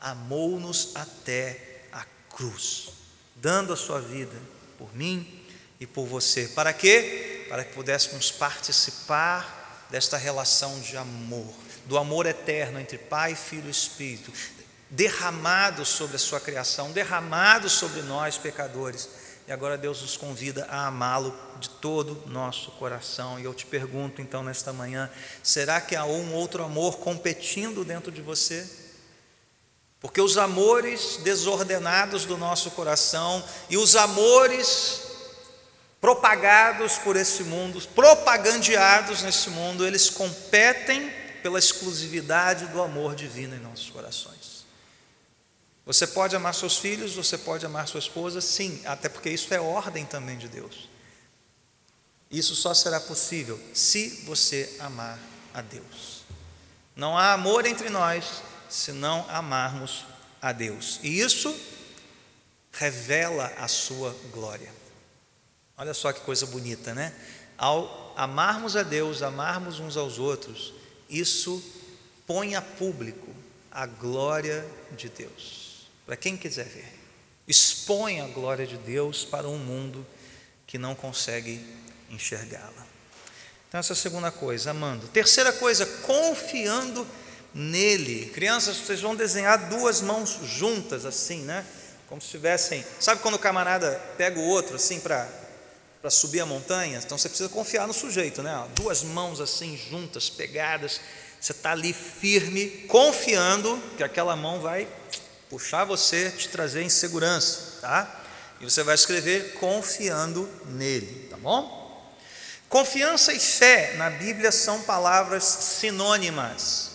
amou-nos 0.00 0.92
até 0.94 1.82
a 1.92 2.04
cruz, 2.28 2.90
dando 3.36 3.72
a 3.72 3.76
sua 3.76 4.00
vida 4.00 4.36
por 4.78 4.94
mim 4.96 5.44
e 5.78 5.86
por 5.86 6.06
você. 6.06 6.48
Para 6.48 6.72
quê? 6.72 7.46
Para 7.48 7.64
que 7.64 7.74
pudéssemos 7.74 8.30
participar 8.30 9.86
desta 9.90 10.16
relação 10.16 10.80
de 10.80 10.96
amor, 10.96 11.52
do 11.86 11.98
amor 11.98 12.26
eterno 12.26 12.78
entre 12.78 12.96
Pai, 12.96 13.34
Filho 13.34 13.66
e 13.66 13.70
Espírito, 13.70 14.32
derramado 14.88 15.84
sobre 15.84 16.16
a 16.16 16.18
sua 16.18 16.40
criação, 16.40 16.92
derramado 16.92 17.68
sobre 17.68 18.02
nós 18.02 18.38
pecadores. 18.38 19.08
E 19.46 19.52
agora 19.52 19.76
Deus 19.76 20.00
nos 20.00 20.16
convida 20.16 20.64
a 20.66 20.86
amá-lo 20.86 21.36
de 21.58 21.68
todo 21.68 22.22
o 22.24 22.28
nosso 22.28 22.70
coração. 22.72 23.38
E 23.40 23.44
eu 23.44 23.52
te 23.52 23.66
pergunto 23.66 24.22
então 24.22 24.44
nesta 24.44 24.72
manhã: 24.72 25.10
será 25.42 25.80
que 25.80 25.96
há 25.96 26.04
um 26.04 26.32
outro 26.34 26.62
amor 26.62 26.98
competindo 26.98 27.84
dentro 27.84 28.12
de 28.12 28.22
você? 28.22 28.89
Porque 30.00 30.20
os 30.20 30.38
amores 30.38 31.18
desordenados 31.22 32.24
do 32.24 32.38
nosso 32.38 32.70
coração 32.70 33.44
e 33.68 33.76
os 33.76 33.94
amores 33.94 35.02
propagados 36.00 36.96
por 36.98 37.14
esse 37.16 37.44
mundo, 37.44 37.80
propagandeados 37.88 39.22
nesse 39.22 39.50
mundo, 39.50 39.86
eles 39.86 40.08
competem 40.08 41.10
pela 41.42 41.58
exclusividade 41.58 42.66
do 42.68 42.80
amor 42.80 43.14
divino 43.14 43.54
em 43.54 43.60
nossos 43.60 43.90
corações. 43.90 44.64
Você 45.84 46.06
pode 46.06 46.34
amar 46.34 46.54
seus 46.54 46.78
filhos, 46.78 47.14
você 47.14 47.36
pode 47.36 47.66
amar 47.66 47.86
sua 47.86 48.00
esposa, 48.00 48.40
sim, 48.40 48.80
até 48.86 49.08
porque 49.08 49.28
isso 49.28 49.52
é 49.52 49.60
ordem 49.60 50.06
também 50.06 50.38
de 50.38 50.48
Deus. 50.48 50.88
Isso 52.30 52.54
só 52.54 52.72
será 52.72 53.00
possível 53.00 53.60
se 53.74 54.22
você 54.24 54.76
amar 54.78 55.18
a 55.52 55.60
Deus. 55.60 56.22
Não 56.94 57.18
há 57.18 57.32
amor 57.32 57.66
entre 57.66 57.90
nós 57.90 58.42
se 58.70 58.92
não 58.92 59.28
amarmos 59.28 60.04
a 60.40 60.52
Deus. 60.52 61.00
E 61.02 61.20
isso 61.20 61.54
revela 62.72 63.52
a 63.58 63.68
sua 63.68 64.16
glória. 64.32 64.72
Olha 65.76 65.92
só 65.92 66.12
que 66.12 66.20
coisa 66.20 66.46
bonita, 66.46 66.94
né? 66.94 67.14
Ao 67.58 68.14
amarmos 68.16 68.76
a 68.76 68.82
Deus, 68.82 69.22
amarmos 69.22 69.80
uns 69.80 69.96
aos 69.96 70.18
outros, 70.18 70.72
isso 71.08 71.62
põe 72.26 72.54
a 72.54 72.62
público 72.62 73.28
a 73.70 73.86
glória 73.86 74.66
de 74.96 75.08
Deus. 75.08 75.88
Para 76.06 76.16
quem 76.16 76.36
quiser 76.36 76.66
ver, 76.66 76.92
expõe 77.46 78.20
a 78.20 78.26
glória 78.26 78.66
de 78.66 78.76
Deus 78.76 79.24
para 79.24 79.48
um 79.48 79.58
mundo 79.58 80.06
que 80.66 80.78
não 80.78 80.94
consegue 80.94 81.64
enxergá-la. 82.08 82.86
Então, 83.68 83.78
essa 83.78 83.92
é 83.92 83.94
a 83.94 83.96
segunda 83.96 84.30
coisa, 84.30 84.72
amando. 84.72 85.06
Terceira 85.08 85.52
coisa, 85.52 85.86
confiando 85.86 87.06
nele. 87.54 88.26
Crianças, 88.30 88.76
vocês 88.76 89.00
vão 89.00 89.14
desenhar 89.14 89.68
duas 89.68 90.00
mãos 90.00 90.38
juntas, 90.44 91.04
assim, 91.04 91.42
né? 91.42 91.64
Como 92.08 92.20
se 92.20 92.28
tivessem. 92.28 92.84
Sabe 92.98 93.20
quando 93.20 93.34
o 93.34 93.38
camarada 93.38 94.00
pega 94.16 94.38
o 94.38 94.44
outro, 94.44 94.76
assim, 94.76 95.00
para 95.00 95.28
subir 96.10 96.40
a 96.40 96.46
montanha? 96.46 97.00
Então 97.04 97.16
você 97.16 97.28
precisa 97.28 97.48
confiar 97.48 97.86
no 97.86 97.92
sujeito, 97.92 98.42
né? 98.42 98.68
Duas 98.74 99.02
mãos 99.02 99.40
assim, 99.40 99.78
juntas, 99.90 100.28
pegadas. 100.28 101.00
Você 101.40 101.52
está 101.52 101.72
ali 101.72 101.92
firme, 101.92 102.68
confiando 102.88 103.80
que 103.96 104.02
aquela 104.02 104.36
mão 104.36 104.60
vai 104.60 104.86
puxar 105.48 105.84
você, 105.84 106.30
te 106.30 106.48
trazer 106.48 106.82
em 106.82 106.88
segurança, 106.88 107.80
tá? 107.80 108.22
E 108.60 108.64
você 108.64 108.82
vai 108.82 108.94
escrever 108.94 109.54
confiando 109.54 110.48
nele, 110.66 111.28
tá 111.30 111.36
bom? 111.36 111.80
Confiança 112.68 113.32
e 113.32 113.40
fé 113.40 113.94
na 113.96 114.10
Bíblia 114.10 114.52
são 114.52 114.82
palavras 114.82 115.44
sinônimas. 115.44 116.90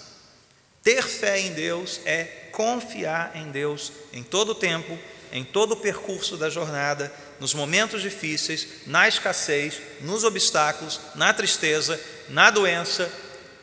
Ter 0.86 1.02
fé 1.02 1.40
em 1.40 1.52
Deus 1.52 2.00
é 2.06 2.26
confiar 2.52 3.36
em 3.36 3.50
Deus 3.50 3.92
em 4.14 4.22
todo 4.22 4.50
o 4.50 4.56
tempo, 4.56 4.96
em 5.32 5.44
todo 5.44 5.72
o 5.72 5.78
percurso 5.78 6.38
da 6.38 6.48
jornada, 6.48 7.12
nos 7.40 7.56
momentos 7.56 8.04
difíceis, 8.04 8.86
na 8.86 9.08
escassez, 9.08 9.82
nos 10.02 10.24
obstáculos, 10.24 11.02
na 11.16 11.34
tristeza, 11.34 12.00
na 12.30 12.52
doença, 12.52 13.12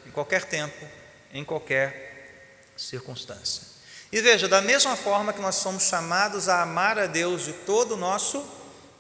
em 0.04 0.10
qualquer 0.10 0.46
tempo, 0.46 0.84
em 1.32 1.44
qualquer 1.44 2.72
circunstância. 2.76 3.62
E 4.10 4.20
veja, 4.20 4.48
da 4.48 4.60
mesma 4.60 4.96
forma 4.96 5.32
que 5.32 5.40
nós 5.40 5.54
somos 5.54 5.84
chamados 5.84 6.48
a 6.48 6.62
amar 6.62 6.98
a 6.98 7.06
Deus 7.06 7.44
de 7.44 7.52
todo 7.52 7.92
o 7.92 7.96
nosso 7.96 8.44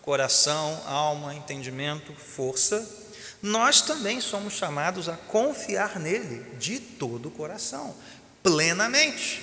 coração, 0.00 0.80
alma, 0.86 1.34
entendimento, 1.34 2.14
força, 2.14 3.01
nós 3.42 3.80
também 3.80 4.20
somos 4.20 4.54
chamados 4.54 5.08
a 5.08 5.16
confiar 5.16 5.98
nele 5.98 6.46
de 6.58 6.78
todo 6.78 7.26
o 7.26 7.30
coração, 7.30 7.92
plenamente. 8.40 9.42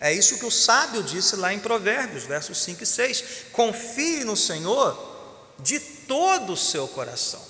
É 0.00 0.12
isso 0.12 0.38
que 0.38 0.44
o 0.44 0.50
sábio 0.50 1.00
disse 1.02 1.36
lá 1.36 1.54
em 1.54 1.60
Provérbios, 1.60 2.24
versos 2.24 2.58
5 2.58 2.82
e 2.82 2.86
6. 2.86 3.24
Confie 3.52 4.24
no 4.24 4.36
Senhor 4.36 5.54
de 5.60 5.78
todo 5.78 6.54
o 6.54 6.56
seu 6.56 6.88
coração. 6.88 7.42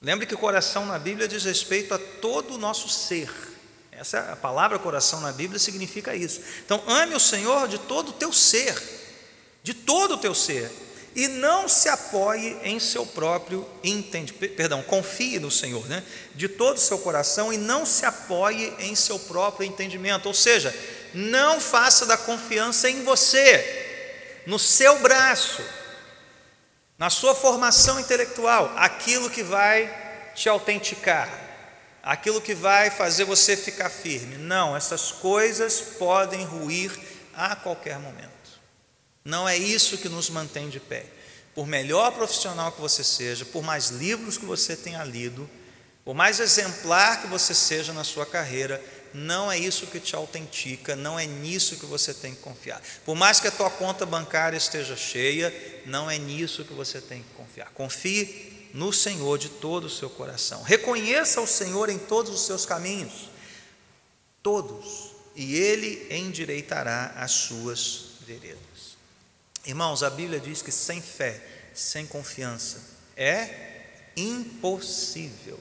Lembre 0.00 0.26
que 0.26 0.34
o 0.34 0.38
coração 0.38 0.84
na 0.84 0.98
Bíblia 0.98 1.26
diz 1.26 1.44
respeito 1.44 1.94
a 1.94 1.98
todo 1.98 2.54
o 2.54 2.58
nosso 2.58 2.88
ser. 2.88 3.30
Essa 3.90 4.32
a 4.32 4.36
palavra 4.36 4.78
coração 4.78 5.20
na 5.22 5.32
Bíblia 5.32 5.58
significa 5.58 6.14
isso. 6.14 6.42
Então, 6.64 6.82
ame 6.86 7.14
o 7.14 7.20
Senhor 7.20 7.66
de 7.66 7.78
todo 7.78 8.10
o 8.10 8.12
teu 8.12 8.30
ser, 8.30 8.80
de 9.62 9.72
todo 9.72 10.14
o 10.14 10.18
teu 10.18 10.34
ser 10.34 10.70
e 11.16 11.28
não 11.28 11.66
se 11.66 11.88
apoie 11.88 12.58
em 12.62 12.78
seu 12.78 13.06
próprio 13.06 13.66
entendimento, 13.82 14.54
perdão, 14.54 14.82
confie 14.82 15.38
no 15.38 15.50
Senhor, 15.50 15.88
né? 15.88 16.04
De 16.34 16.46
todo 16.46 16.76
o 16.76 16.80
seu 16.80 16.98
coração 16.98 17.50
e 17.50 17.56
não 17.56 17.86
se 17.86 18.04
apoie 18.04 18.74
em 18.80 18.94
seu 18.94 19.18
próprio 19.18 19.66
entendimento, 19.66 20.26
ou 20.26 20.34
seja, 20.34 20.76
não 21.14 21.58
faça 21.58 22.04
da 22.04 22.18
confiança 22.18 22.90
em 22.90 23.02
você, 23.02 24.42
no 24.46 24.58
seu 24.58 24.98
braço, 24.98 25.62
na 26.98 27.08
sua 27.08 27.34
formação 27.34 27.98
intelectual, 27.98 28.70
aquilo 28.76 29.30
que 29.30 29.42
vai 29.42 30.30
te 30.34 30.50
autenticar, 30.50 31.30
aquilo 32.02 32.42
que 32.42 32.54
vai 32.54 32.90
fazer 32.90 33.24
você 33.24 33.56
ficar 33.56 33.88
firme. 33.88 34.36
Não, 34.36 34.76
essas 34.76 35.12
coisas 35.12 35.80
podem 35.80 36.44
ruir 36.44 36.92
a 37.34 37.56
qualquer 37.56 37.98
momento. 37.98 38.35
Não 39.26 39.48
é 39.48 39.58
isso 39.58 39.98
que 39.98 40.08
nos 40.08 40.30
mantém 40.30 40.68
de 40.68 40.78
pé. 40.78 41.04
Por 41.52 41.66
melhor 41.66 42.12
profissional 42.12 42.70
que 42.70 42.80
você 42.80 43.02
seja, 43.02 43.44
por 43.44 43.60
mais 43.60 43.88
livros 43.88 44.38
que 44.38 44.44
você 44.44 44.76
tenha 44.76 45.02
lido, 45.02 45.50
por 46.04 46.14
mais 46.14 46.38
exemplar 46.38 47.20
que 47.20 47.26
você 47.26 47.52
seja 47.52 47.92
na 47.92 48.04
sua 48.04 48.24
carreira, 48.24 48.80
não 49.12 49.50
é 49.50 49.58
isso 49.58 49.88
que 49.88 49.98
te 49.98 50.14
autentica, 50.14 50.94
não 50.94 51.18
é 51.18 51.26
nisso 51.26 51.76
que 51.76 51.86
você 51.86 52.14
tem 52.14 52.36
que 52.36 52.40
confiar. 52.40 52.80
Por 53.04 53.16
mais 53.16 53.40
que 53.40 53.48
a 53.48 53.50
tua 53.50 53.68
conta 53.68 54.06
bancária 54.06 54.56
esteja 54.56 54.94
cheia, 54.96 55.52
não 55.84 56.08
é 56.08 56.18
nisso 56.18 56.64
que 56.64 56.72
você 56.72 57.00
tem 57.00 57.24
que 57.24 57.30
confiar. 57.30 57.72
Confie 57.72 58.68
no 58.72 58.92
Senhor 58.92 59.38
de 59.38 59.48
todo 59.48 59.86
o 59.86 59.90
seu 59.90 60.08
coração. 60.08 60.62
Reconheça 60.62 61.40
o 61.40 61.48
Senhor 61.48 61.90
em 61.90 61.98
todos 61.98 62.32
os 62.32 62.46
seus 62.46 62.64
caminhos, 62.64 63.28
todos, 64.40 65.10
e 65.34 65.56
Ele 65.56 66.06
endireitará 66.14 67.12
as 67.16 67.32
suas 67.32 68.10
veredas. 68.24 68.75
Irmãos, 69.66 70.02
a 70.04 70.10
Bíblia 70.10 70.38
diz 70.38 70.62
que 70.62 70.70
sem 70.70 71.02
fé, 71.02 71.42
sem 71.74 72.06
confiança, 72.06 72.80
é 73.16 73.76
impossível 74.16 75.58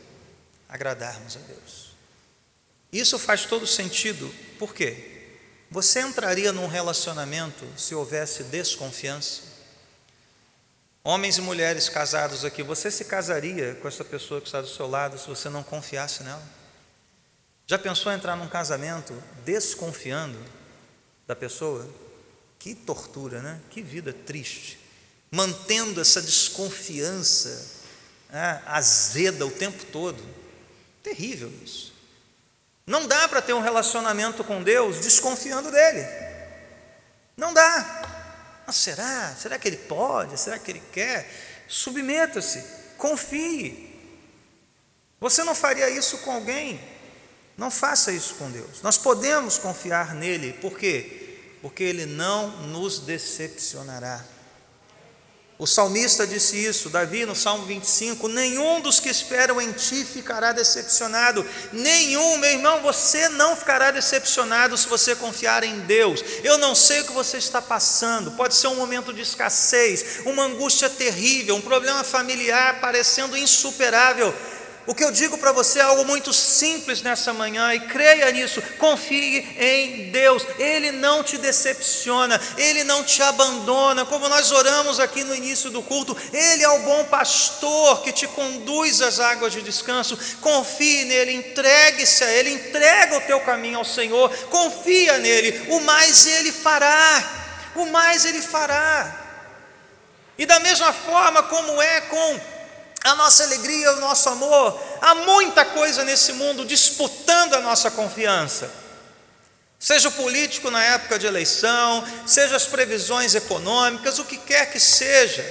agradarmos 0.70 1.36
a 1.36 1.39
Deus. 1.39 1.96
Isso 2.91 3.18
faz 3.18 3.46
todo 3.46 3.65
sentido, 3.65 4.34
por 4.60 4.74
quê? 4.74 5.12
Você 5.72 6.02
entraria 6.02 6.54
num 6.54 6.68
relacionamento 6.68 7.65
se 7.76 7.96
houvesse 7.96 8.44
desconfiança? 8.44 9.41
Homens 11.04 11.38
e 11.38 11.41
mulheres 11.41 11.89
casados 11.89 12.46
aqui, 12.46 12.63
você 12.63 12.89
se 12.91 13.06
casaria 13.06 13.76
com 13.76 13.88
essa 13.88 14.04
pessoa 14.04 14.39
que 14.39 14.48
está 14.48 14.62
do 14.62 14.68
seu 14.68 14.88
lado 14.88 15.18
se 15.18 15.28
você 15.28 15.50
não 15.50 15.63
confiasse 15.63 16.24
nela? 16.24 16.41
Já 17.68 17.80
pensou 17.80 18.12
em 18.12 18.15
entrar 18.15 18.36
num 18.36 18.48
casamento 18.48 19.13
desconfiando 19.44 20.39
da 21.28 21.36
pessoa? 21.36 21.88
Que 22.65 22.73
tortura, 22.73 23.43
né? 23.43 23.62
Que 23.69 23.80
vida 23.80 24.12
triste. 24.12 24.80
Mantendo 25.30 26.01
essa 26.01 26.19
desconfiança 26.19 27.63
né, 28.28 28.60
azeda 28.65 29.45
o 29.45 29.51
tempo 29.51 29.86
todo. 29.91 30.23
Terrível 31.04 31.54
isso. 31.63 31.93
Não 32.84 33.06
dá 33.06 33.28
para 33.28 33.39
ter 33.39 33.54
um 33.54 33.62
relacionamento 33.62 34.43
com 34.43 34.63
Deus 34.63 35.01
desconfiando 35.01 35.69
dele. 35.69 36.08
Não 37.38 37.54
dá. 37.54 38.63
Mas 38.65 38.78
será? 38.78 39.36
Será 39.39 39.60
que 39.60 39.67
ele 39.67 39.78
pode? 39.78 40.39
Será 40.39 40.58
que 40.58 40.71
ele 40.71 40.82
quer? 40.91 41.30
Submeta-se, 41.67 42.65
confie. 42.97 43.95
Você 45.19 45.43
não 45.43 45.54
faria 45.54 45.88
isso 45.91 46.17
com 46.17 46.32
alguém? 46.32 46.82
Não 47.56 47.69
faça 47.69 48.12
isso 48.12 48.34
com 48.34 48.49
Deus. 48.49 48.82
Nós 48.82 48.97
podemos 48.97 49.60
confiar 49.60 50.15
nele, 50.15 50.54
por 50.54 50.80
quê? 50.80 51.25
Porque 51.65 51.84
ele 51.84 52.06
não 52.06 52.49
nos 52.67 52.99
decepcionará. 52.99 54.23
O 55.58 55.65
salmista 55.65 56.28
disse 56.28 56.63
isso, 56.63 56.91
Davi, 56.91 57.25
no 57.25 57.36
Salmo 57.36 57.65
25: 57.65 58.28
Nenhum 58.28 58.82
dos 58.82 58.99
que 58.99 59.10
esperam 59.10 59.60
em 59.60 59.71
ti 59.71 60.06
ficará 60.06 60.51
decepcionado, 60.51 61.43
nenhum, 61.73 62.38
meu 62.38 62.51
irmão, 62.51 62.84
você 62.84 63.30
não 63.30 63.56
ficará 63.56 63.89
decepcionado 63.89 64.78
se 64.78 64.88
você 64.88 65.15
confiar 65.15 65.63
em 65.63 65.80
Deus. 65.80 66.23
Eu 66.43 66.60
não 66.60 66.75
sei 66.75 67.01
o 67.01 67.06
que 67.06 67.13
você 67.13 67.38
está 67.38 67.60
passando, 67.60 68.34
pode 68.34 68.54
ser 68.54 68.67
um 68.67 68.75
momento 68.75 69.12
de 69.12 69.21
escassez, 69.21 70.19
uma 70.23 70.43
angústia 70.43 70.88
terrível, 70.88 71.56
um 71.56 71.62
problema 71.62 72.04
familiar 72.04 72.80
parecendo 72.80 73.36
insuperável, 73.36 74.32
o 74.88 74.93
que 74.93 75.04
eu 75.04 75.12
digo 75.12 75.38
para 75.38 75.52
você 75.52 75.80
é 75.80 75.82
algo 75.82 76.06
muito 76.06 76.32
simples 76.32 77.02
nessa 77.02 77.34
manhã 77.34 77.74
e 77.74 77.80
creia 77.80 78.32
nisso. 78.32 78.62
Confie 78.78 79.39
em 79.58 80.12
Deus. 80.12 80.45
Ele 80.60 80.91
não 80.91 81.24
te 81.24 81.39
decepciona, 81.39 82.39
ele 82.56 82.84
não 82.84 83.04
te 83.04 83.24
abandona. 83.24 84.06
Como 84.06 84.30
nós 84.30 84.52
oramos 84.52 85.00
aqui 85.00 85.24
no 85.24 85.34
início 85.34 85.71
do 85.71 85.82
culto, 85.82 86.15
ele 86.32 86.63
é 86.63 86.69
o 86.69 86.80
bom 86.80 87.04
pastor 87.06 88.04
que 88.04 88.12
te 88.12 88.28
conduz 88.28 89.02
às 89.02 89.19
águas 89.19 89.54
de 89.54 89.63
descanso. 89.63 90.19
Confie 90.39 91.06
nele, 91.06 91.34
entregue-se 91.34 92.24
a 92.24 92.32
ele, 92.32 92.52
entrega 92.52 93.17
o 93.17 93.21
teu 93.21 93.39
caminho 93.39 93.80
ao 93.80 93.86
Senhor. 93.86 94.30
Confia 94.50 95.17
nele. 95.17 95.65
O 95.69 95.80
mais 95.80 96.28
ele 96.28 96.52
fará. 96.52 97.71
O 97.76 97.88
mais 97.88 98.24
ele 98.24 98.41
fará. 98.41 99.24
E 100.38 100.45
da 100.45 100.60
mesma 100.60 100.93
forma 100.93 101.41
como 101.43 101.82
é 101.82 102.02
com 102.02 102.55
a 103.06 103.15
nossa 103.15 103.44
alegria, 103.44 103.94
o 103.94 104.00
nosso 104.00 104.28
amor. 104.30 104.80
Há 105.00 105.13
muita 105.13 105.63
coisa 105.63 106.04
nesse 106.04 106.34
mundo 106.34 106.65
disputando 106.65 107.54
a 107.54 107.62
nossa 107.62 107.91
confiança. 107.91 108.72
Seja 109.78 110.10
o 110.10 110.13
político 110.13 110.72
na 110.72 110.84
época 110.84 111.20
de 111.20 111.28
eleição, 111.28 112.04
seja 112.26 112.56
as 112.56 112.65
previsões 112.65 113.36
econômicas, 113.36 114.18
o 114.18 114.26
que 114.26 114.38
quer 114.38 114.72
que 114.72 114.80
seja, 114.80 115.46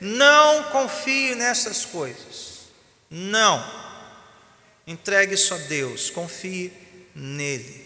não 0.00 0.64
confie 0.64 1.34
nessas 1.34 1.84
coisas. 1.84 2.60
Não. 3.10 3.62
Entregue 4.86 5.34
isso 5.34 5.52
a 5.52 5.58
Deus, 5.58 6.08
confie 6.08 6.72
nele. 7.14 7.84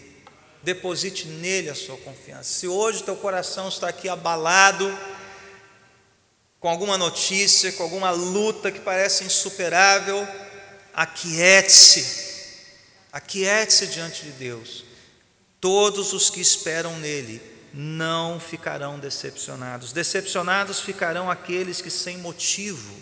Deposite 0.63 1.27
nele 1.27 1.69
a 1.69 1.75
sua 1.75 1.97
confiança. 1.97 2.43
Se 2.43 2.67
hoje 2.67 3.03
teu 3.03 3.17
coração 3.17 3.67
está 3.67 3.89
aqui 3.89 4.07
abalado, 4.07 4.97
com 6.61 6.69
alguma 6.69 6.95
notícia, 6.95 7.71
com 7.71 7.81
alguma 7.81 8.11
luta 8.11 8.71
que 8.71 8.79
parece 8.79 9.23
insuperável, 9.23 10.25
aquiete-se, 10.93 12.05
aquiete-se 13.11 13.87
diante 13.87 14.25
de 14.25 14.31
Deus. 14.33 14.85
Todos 15.59 16.13
os 16.13 16.29
que 16.29 16.39
esperam 16.39 16.97
nele 16.99 17.41
não 17.73 18.39
ficarão 18.39 18.99
decepcionados. 18.99 19.91
Decepcionados 19.91 20.79
ficarão 20.79 21.31
aqueles 21.31 21.81
que, 21.81 21.89
sem 21.89 22.19
motivo, 22.19 22.95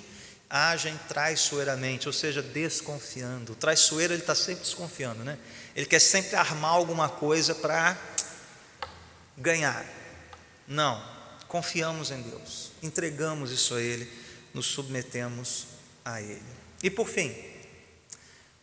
agem 0.50 0.98
traiçoeiramente, 1.10 2.08
ou 2.08 2.14
seja, 2.14 2.42
desconfiando. 2.42 3.52
O 3.52 3.56
traiçoeiro 3.56 4.14
ele 4.14 4.22
está 4.22 4.36
sempre 4.36 4.64
desconfiando, 4.64 5.22
né? 5.26 5.38
Ele 5.76 5.86
quer 5.86 6.00
sempre 6.00 6.38
armar 6.38 6.72
alguma 6.72 7.10
coisa 7.10 7.54
para 7.54 7.98
ganhar. 9.38 9.86
Não, 10.66 11.19
confiamos 11.50 12.12
em 12.12 12.22
Deus 12.22 12.70
entregamos 12.82 13.52
isso 13.52 13.76
a 13.76 13.82
Ele, 13.82 14.10
nos 14.54 14.68
submetemos 14.68 15.68
a 16.04 16.22
Ele. 16.22 16.42
E 16.82 16.90
por 16.90 17.08
fim, 17.08 17.36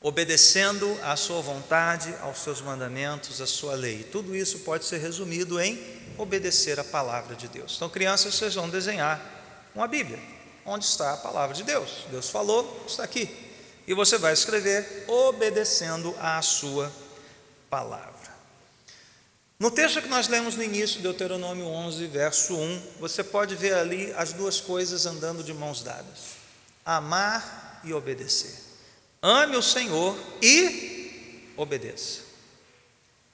obedecendo 0.01 0.99
à 1.03 1.17
Sua 1.17 1.41
vontade, 1.41 2.15
aos 2.23 2.39
Seus 2.39 2.61
mandamentos, 2.61 3.41
à 3.41 3.47
Sua 3.47 3.75
lei. 3.75 4.05
Tudo 4.05 4.35
isso 4.35 4.61
pode 4.61 4.85
ser 4.85 4.99
resumido 4.99 5.61
em 5.61 5.79
obedecer 6.17 6.81
a 6.81 6.85
palavra 6.85 7.37
de 7.37 7.49
Deus. 7.49 7.75
Então, 7.77 7.89
crianças, 7.89 8.35
vocês 8.35 8.55
vão 8.55 8.69
desenhar 8.69 9.21
uma 9.75 9.87
Bíblia, 9.87 10.19
onde 10.65 10.85
está 10.85 11.13
a 11.13 11.17
palavra 11.17 11.55
de 11.55 11.63
Deus. 11.63 12.07
Deus 12.11 12.31
falou, 12.31 12.85
está 12.87 13.05
aqui. 13.05 13.45
E 13.87 13.95
você 13.95 14.19
vai 14.19 14.33
escrever 14.33 15.05
obedecendo 15.07 16.15
à 16.19 16.41
Sua 16.43 16.91
palavra. 17.69 18.16
No 19.59 19.71
texto 19.71 20.03
que 20.03 20.09
nós 20.09 20.29
lemos 20.29 20.55
no 20.55 20.63
início, 20.63 21.01
Deuteronômio 21.01 21.67
11, 21.67 22.07
verso 22.09 22.55
1, 22.55 22.83
você 23.01 23.25
pode 23.25 23.55
ver 23.55 23.75
ali 23.75 24.13
as 24.17 24.33
duas 24.33 24.61
coisas 24.61 25.07
andando 25.07 25.43
de 25.43 25.55
mãos 25.55 25.83
dadas: 25.83 26.37
amar 26.85 27.81
e 27.83 27.95
obedecer. 27.95 28.55
Ame 29.23 29.57
o 29.57 29.63
Senhor 29.63 30.17
e 30.43 31.53
obedeça. 31.57 32.21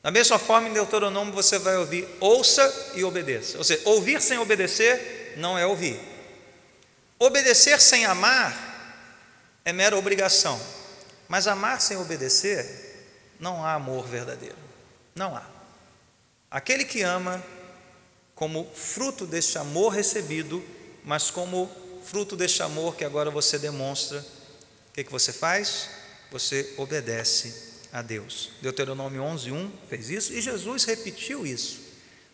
Da 0.00 0.10
mesma 0.10 0.38
forma, 0.38 0.68
em 0.68 0.72
Deuteronômio 0.72 1.32
você 1.32 1.58
vai 1.58 1.76
ouvir 1.76 2.08
ouça 2.20 2.92
e 2.94 3.02
obedeça. 3.02 3.58
Ou 3.58 3.64
seja, 3.64 3.82
ouvir 3.84 4.20
sem 4.20 4.38
obedecer 4.38 5.34
não 5.36 5.58
é 5.58 5.66
ouvir. 5.66 6.00
Obedecer 7.18 7.80
sem 7.80 8.04
amar 8.04 8.72
é 9.64 9.72
mera 9.72 9.96
obrigação. 9.96 10.60
Mas 11.28 11.46
amar 11.46 11.80
sem 11.80 11.96
obedecer, 11.96 13.36
não 13.40 13.64
há 13.64 13.74
amor 13.74 14.06
verdadeiro. 14.06 14.56
Não 15.14 15.36
há. 15.36 15.61
Aquele 16.52 16.84
que 16.84 17.00
ama 17.00 17.42
como 18.34 18.70
fruto 18.74 19.26
deste 19.26 19.56
amor 19.56 19.88
recebido, 19.88 20.62
mas 21.02 21.30
como 21.30 21.70
fruto 22.04 22.36
deste 22.36 22.62
amor 22.62 22.94
que 22.94 23.06
agora 23.06 23.30
você 23.30 23.58
demonstra, 23.58 24.18
o 24.18 24.92
que, 24.92 25.02
que 25.02 25.10
você 25.10 25.32
faz? 25.32 25.88
Você 26.30 26.74
obedece 26.76 27.80
a 27.90 28.02
Deus. 28.02 28.50
Deuteronômio 28.60 29.22
11, 29.22 29.50
1 29.50 29.72
fez 29.88 30.10
isso 30.10 30.34
e 30.34 30.42
Jesus 30.42 30.84
repetiu 30.84 31.46
isso 31.46 31.80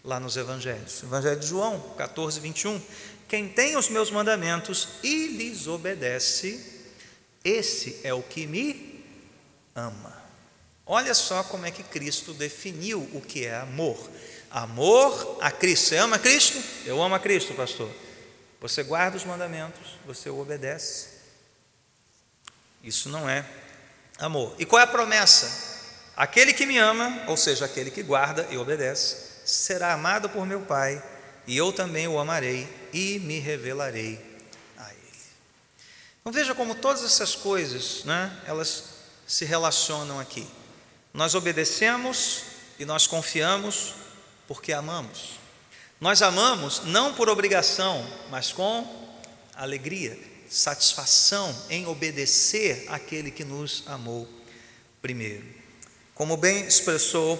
lá 0.02 0.18
nos 0.18 0.37
Evangelhos. 0.37 1.00
Evangelho 1.04 1.38
de 1.38 1.46
João 1.46 1.78
14, 1.96 2.40
21. 2.40 2.83
Quem 3.28 3.48
tem 3.48 3.76
os 3.76 3.88
meus 3.88 4.11
mandamentos 4.11 4.88
e 5.00 5.28
lhes 5.28 5.68
obedece, 5.68 6.88
esse 7.44 8.00
é 8.02 8.12
o 8.12 8.22
que 8.22 8.48
me 8.48 9.04
ama. 9.76 10.17
Olha 10.90 11.12
só 11.12 11.44
como 11.44 11.66
é 11.66 11.70
que 11.70 11.83
Cristo 11.83 12.33
definiu 12.33 13.07
o 13.12 13.20
que 13.20 13.44
é 13.44 13.57
amor. 13.57 13.98
Amor 14.51 15.38
a 15.42 15.51
Cristo. 15.51 15.88
Você 15.88 15.98
ama 15.98 16.18
Cristo? 16.18 16.59
Eu 16.87 17.03
amo 17.03 17.14
a 17.14 17.18
Cristo, 17.18 17.53
pastor. 17.53 17.90
Você 18.59 18.83
guarda 18.83 19.18
os 19.18 19.24
mandamentos, 19.24 19.98
você 20.07 20.31
o 20.31 20.40
obedece. 20.40 21.09
Isso 22.83 23.11
não 23.11 23.29
é 23.29 23.44
amor. 24.18 24.57
E 24.59 24.64
qual 24.64 24.81
é 24.81 24.85
a 24.85 24.87
promessa? 24.87 25.68
Aquele 26.16 26.55
que 26.55 26.64
me 26.64 26.79
ama, 26.79 27.22
ou 27.27 27.37
seja, 27.37 27.66
aquele 27.66 27.90
que 27.90 28.03
guarda 28.03 28.48
e 28.51 28.57
obedece, 28.57 29.16
será 29.44 29.92
amado 29.92 30.31
por 30.31 30.46
meu 30.46 30.62
Pai, 30.62 31.03
e 31.46 31.55
eu 31.55 31.70
também 31.70 32.09
o 32.09 32.18
amarei 32.18 32.66
e 32.94 33.18
me 33.18 33.38
revelarei 33.38 34.18
a 34.79 34.90
ele. 34.90 35.20
Então 36.20 36.33
veja 36.33 36.55
como 36.55 36.74
todas 36.74 37.05
essas 37.05 37.35
coisas, 37.35 38.05
né, 38.05 38.35
elas 38.46 38.85
se 39.27 39.44
relacionam 39.44 40.18
aqui. 40.18 40.48
Nós 41.12 41.35
obedecemos 41.35 42.42
e 42.79 42.85
nós 42.85 43.07
confiamos 43.07 43.94
porque 44.47 44.73
amamos. 44.73 45.38
Nós 46.01 46.23
amamos 46.23 46.83
não 46.85 47.12
por 47.12 47.29
obrigação, 47.29 48.07
mas 48.31 48.53
com 48.53 48.87
alegria, 49.55 50.16
satisfação 50.49 51.55
em 51.68 51.87
obedecer 51.87 52.87
aquele 52.88 53.31
que 53.31 53.44
nos 53.44 53.83
amou 53.87 54.29
primeiro. 55.03 55.44
Como 56.14 56.37
bem 56.37 56.66
expressou 56.66 57.38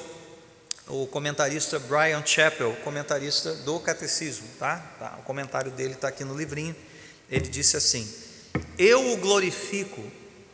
o 0.89 1.07
comentarista 1.07 1.79
Brian 1.79 2.25
Chappell, 2.25 2.75
comentarista 2.83 3.55
do 3.57 3.79
Catecismo, 3.79 4.49
tá? 4.59 4.79
tá 4.99 5.17
o 5.21 5.23
comentário 5.23 5.71
dele 5.71 5.95
está 5.95 6.09
aqui 6.09 6.25
no 6.25 6.37
livrinho. 6.37 6.75
Ele 7.31 7.49
disse 7.49 7.77
assim: 7.77 8.13
Eu 8.77 9.13
o 9.13 9.17
glorifico 9.19 10.05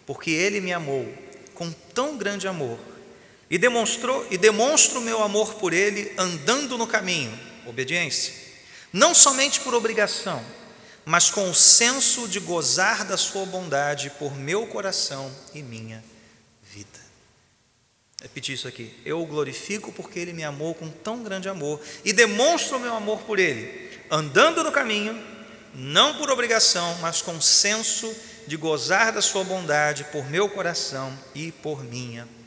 porque 0.05 0.31
ele 0.31 0.61
me 0.61 0.73
amou 0.73 1.11
com 1.55 1.71
tão 1.71 2.19
grande 2.19 2.47
amor 2.47 2.79
e 3.51 3.59
demonstrou 3.59 4.27
e 4.31 4.39
demonstro 4.39 5.01
meu 5.01 5.23
amor 5.23 5.55
por 5.55 5.73
ele 5.73 6.13
andando 6.19 6.79
no 6.79 6.87
caminho, 6.87 7.39
obediência, 7.67 8.33
não 8.93 9.15
somente 9.15 9.61
por 9.61 9.75
obrigação, 9.75 10.45
mas 11.05 11.31
com 11.31 11.51
o 11.51 11.55
senso 11.55 12.27
de 12.27 12.41
gozar 12.41 13.05
da 13.05 13.17
sua 13.17 13.45
bondade 13.45 14.11
por 14.19 14.35
meu 14.35 14.67
coração 14.67 15.31
e 15.53 15.63
minha 15.63 16.03
vida. 16.63 17.05
Repetir 18.23 18.55
isso 18.55 18.67
aqui. 18.67 18.91
Eu 19.05 19.21
o 19.21 19.27
glorifico 19.27 19.93
porque 19.93 20.19
ele 20.19 20.33
me 20.33 20.45
amou 20.45 20.75
com 20.75 20.89
tão 20.89 21.23
grande 21.23 21.49
amor 21.49 21.79
e 22.05 22.13
demonstro 22.13 22.81
meu 22.81 22.95
amor 22.95 23.21
por 23.23 23.39
ele, 23.39 23.91
andando 24.11 24.65
no 24.65 24.73
caminho, 24.73 25.23
não 25.75 26.15
por 26.15 26.31
obrigação, 26.31 26.97
mas 27.03 27.21
com 27.21 27.39
senso 27.41 28.15
de 28.47 28.57
gozar 28.57 29.13
da 29.13 29.21
sua 29.21 29.45
bondade 29.45 30.05
por 30.05 30.25
meu 30.31 30.49
coração 30.49 31.13
e 31.35 31.53
por 31.53 31.85
minha 31.85 32.25
vida. 32.25 32.44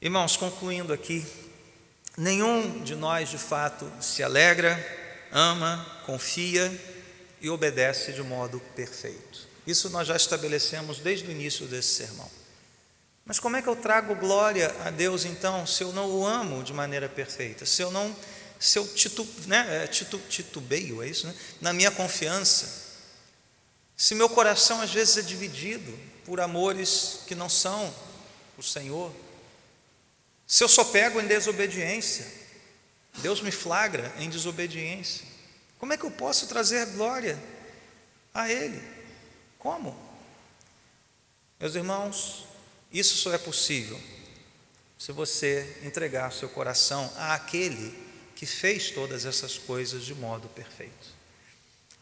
Irmãos, 0.00 0.36
concluindo 0.36 0.92
aqui, 0.92 1.26
nenhum 2.16 2.82
de 2.82 2.94
nós 2.94 3.28
de 3.28 3.38
fato 3.38 3.90
se 4.00 4.22
alegra, 4.22 4.78
ama, 5.30 5.84
confia 6.04 6.70
e 7.40 7.48
obedece 7.48 8.12
de 8.12 8.22
modo 8.22 8.60
perfeito. 8.74 9.48
Isso 9.66 9.90
nós 9.90 10.08
já 10.08 10.16
estabelecemos 10.16 10.98
desde 10.98 11.28
o 11.28 11.30
início 11.30 11.66
desse 11.66 11.94
sermão. 11.94 12.28
Mas 13.24 13.38
como 13.38 13.56
é 13.56 13.62
que 13.62 13.68
eu 13.68 13.76
trago 13.76 14.14
glória 14.16 14.74
a 14.84 14.90
Deus 14.90 15.24
então, 15.24 15.66
se 15.66 15.84
eu 15.84 15.92
não 15.92 16.10
o 16.10 16.26
amo 16.26 16.62
de 16.64 16.72
maneira 16.72 17.08
perfeita? 17.08 17.64
Se 17.64 17.80
eu 17.82 17.90
não, 17.90 18.14
se 18.58 18.78
eu 18.78 18.86
titu, 18.86 19.26
né, 19.46 19.84
é, 19.84 19.86
titu, 19.86 20.18
titubeio, 20.28 21.02
é 21.02 21.08
isso, 21.08 21.26
né? 21.26 21.34
Na 21.60 21.72
minha 21.72 21.90
confiança. 21.90 22.91
Se 23.96 24.14
meu 24.14 24.28
coração 24.28 24.80
às 24.80 24.92
vezes 24.92 25.16
é 25.18 25.22
dividido 25.22 25.96
por 26.24 26.40
amores 26.40 27.20
que 27.26 27.34
não 27.34 27.48
são 27.48 27.92
o 28.56 28.62
Senhor. 28.62 29.12
Se 30.46 30.62
eu 30.62 30.68
só 30.68 30.84
pego 30.84 31.20
em 31.20 31.26
desobediência, 31.26 32.26
Deus 33.18 33.40
me 33.40 33.50
flagra 33.50 34.12
em 34.18 34.30
desobediência. 34.30 35.26
Como 35.78 35.92
é 35.92 35.96
que 35.96 36.04
eu 36.04 36.10
posso 36.10 36.46
trazer 36.46 36.86
glória 36.92 37.38
a 38.32 38.48
Ele? 38.50 38.82
Como? 39.58 39.96
Meus 41.58 41.74
irmãos, 41.74 42.46
isso 42.92 43.16
só 43.16 43.32
é 43.32 43.38
possível 43.38 44.00
se 44.98 45.10
você 45.10 45.80
entregar 45.82 46.32
seu 46.32 46.48
coração 46.48 47.12
àquele 47.16 47.92
que 48.36 48.46
fez 48.46 48.90
todas 48.90 49.24
essas 49.24 49.58
coisas 49.58 50.04
de 50.04 50.14
modo 50.14 50.48
perfeito. 50.48 51.21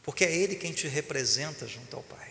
Porque 0.02 0.24
é 0.24 0.34
Ele 0.34 0.56
quem 0.56 0.72
te 0.72 0.88
representa 0.88 1.66
junto 1.66 1.96
ao 1.96 2.02
Pai. 2.02 2.29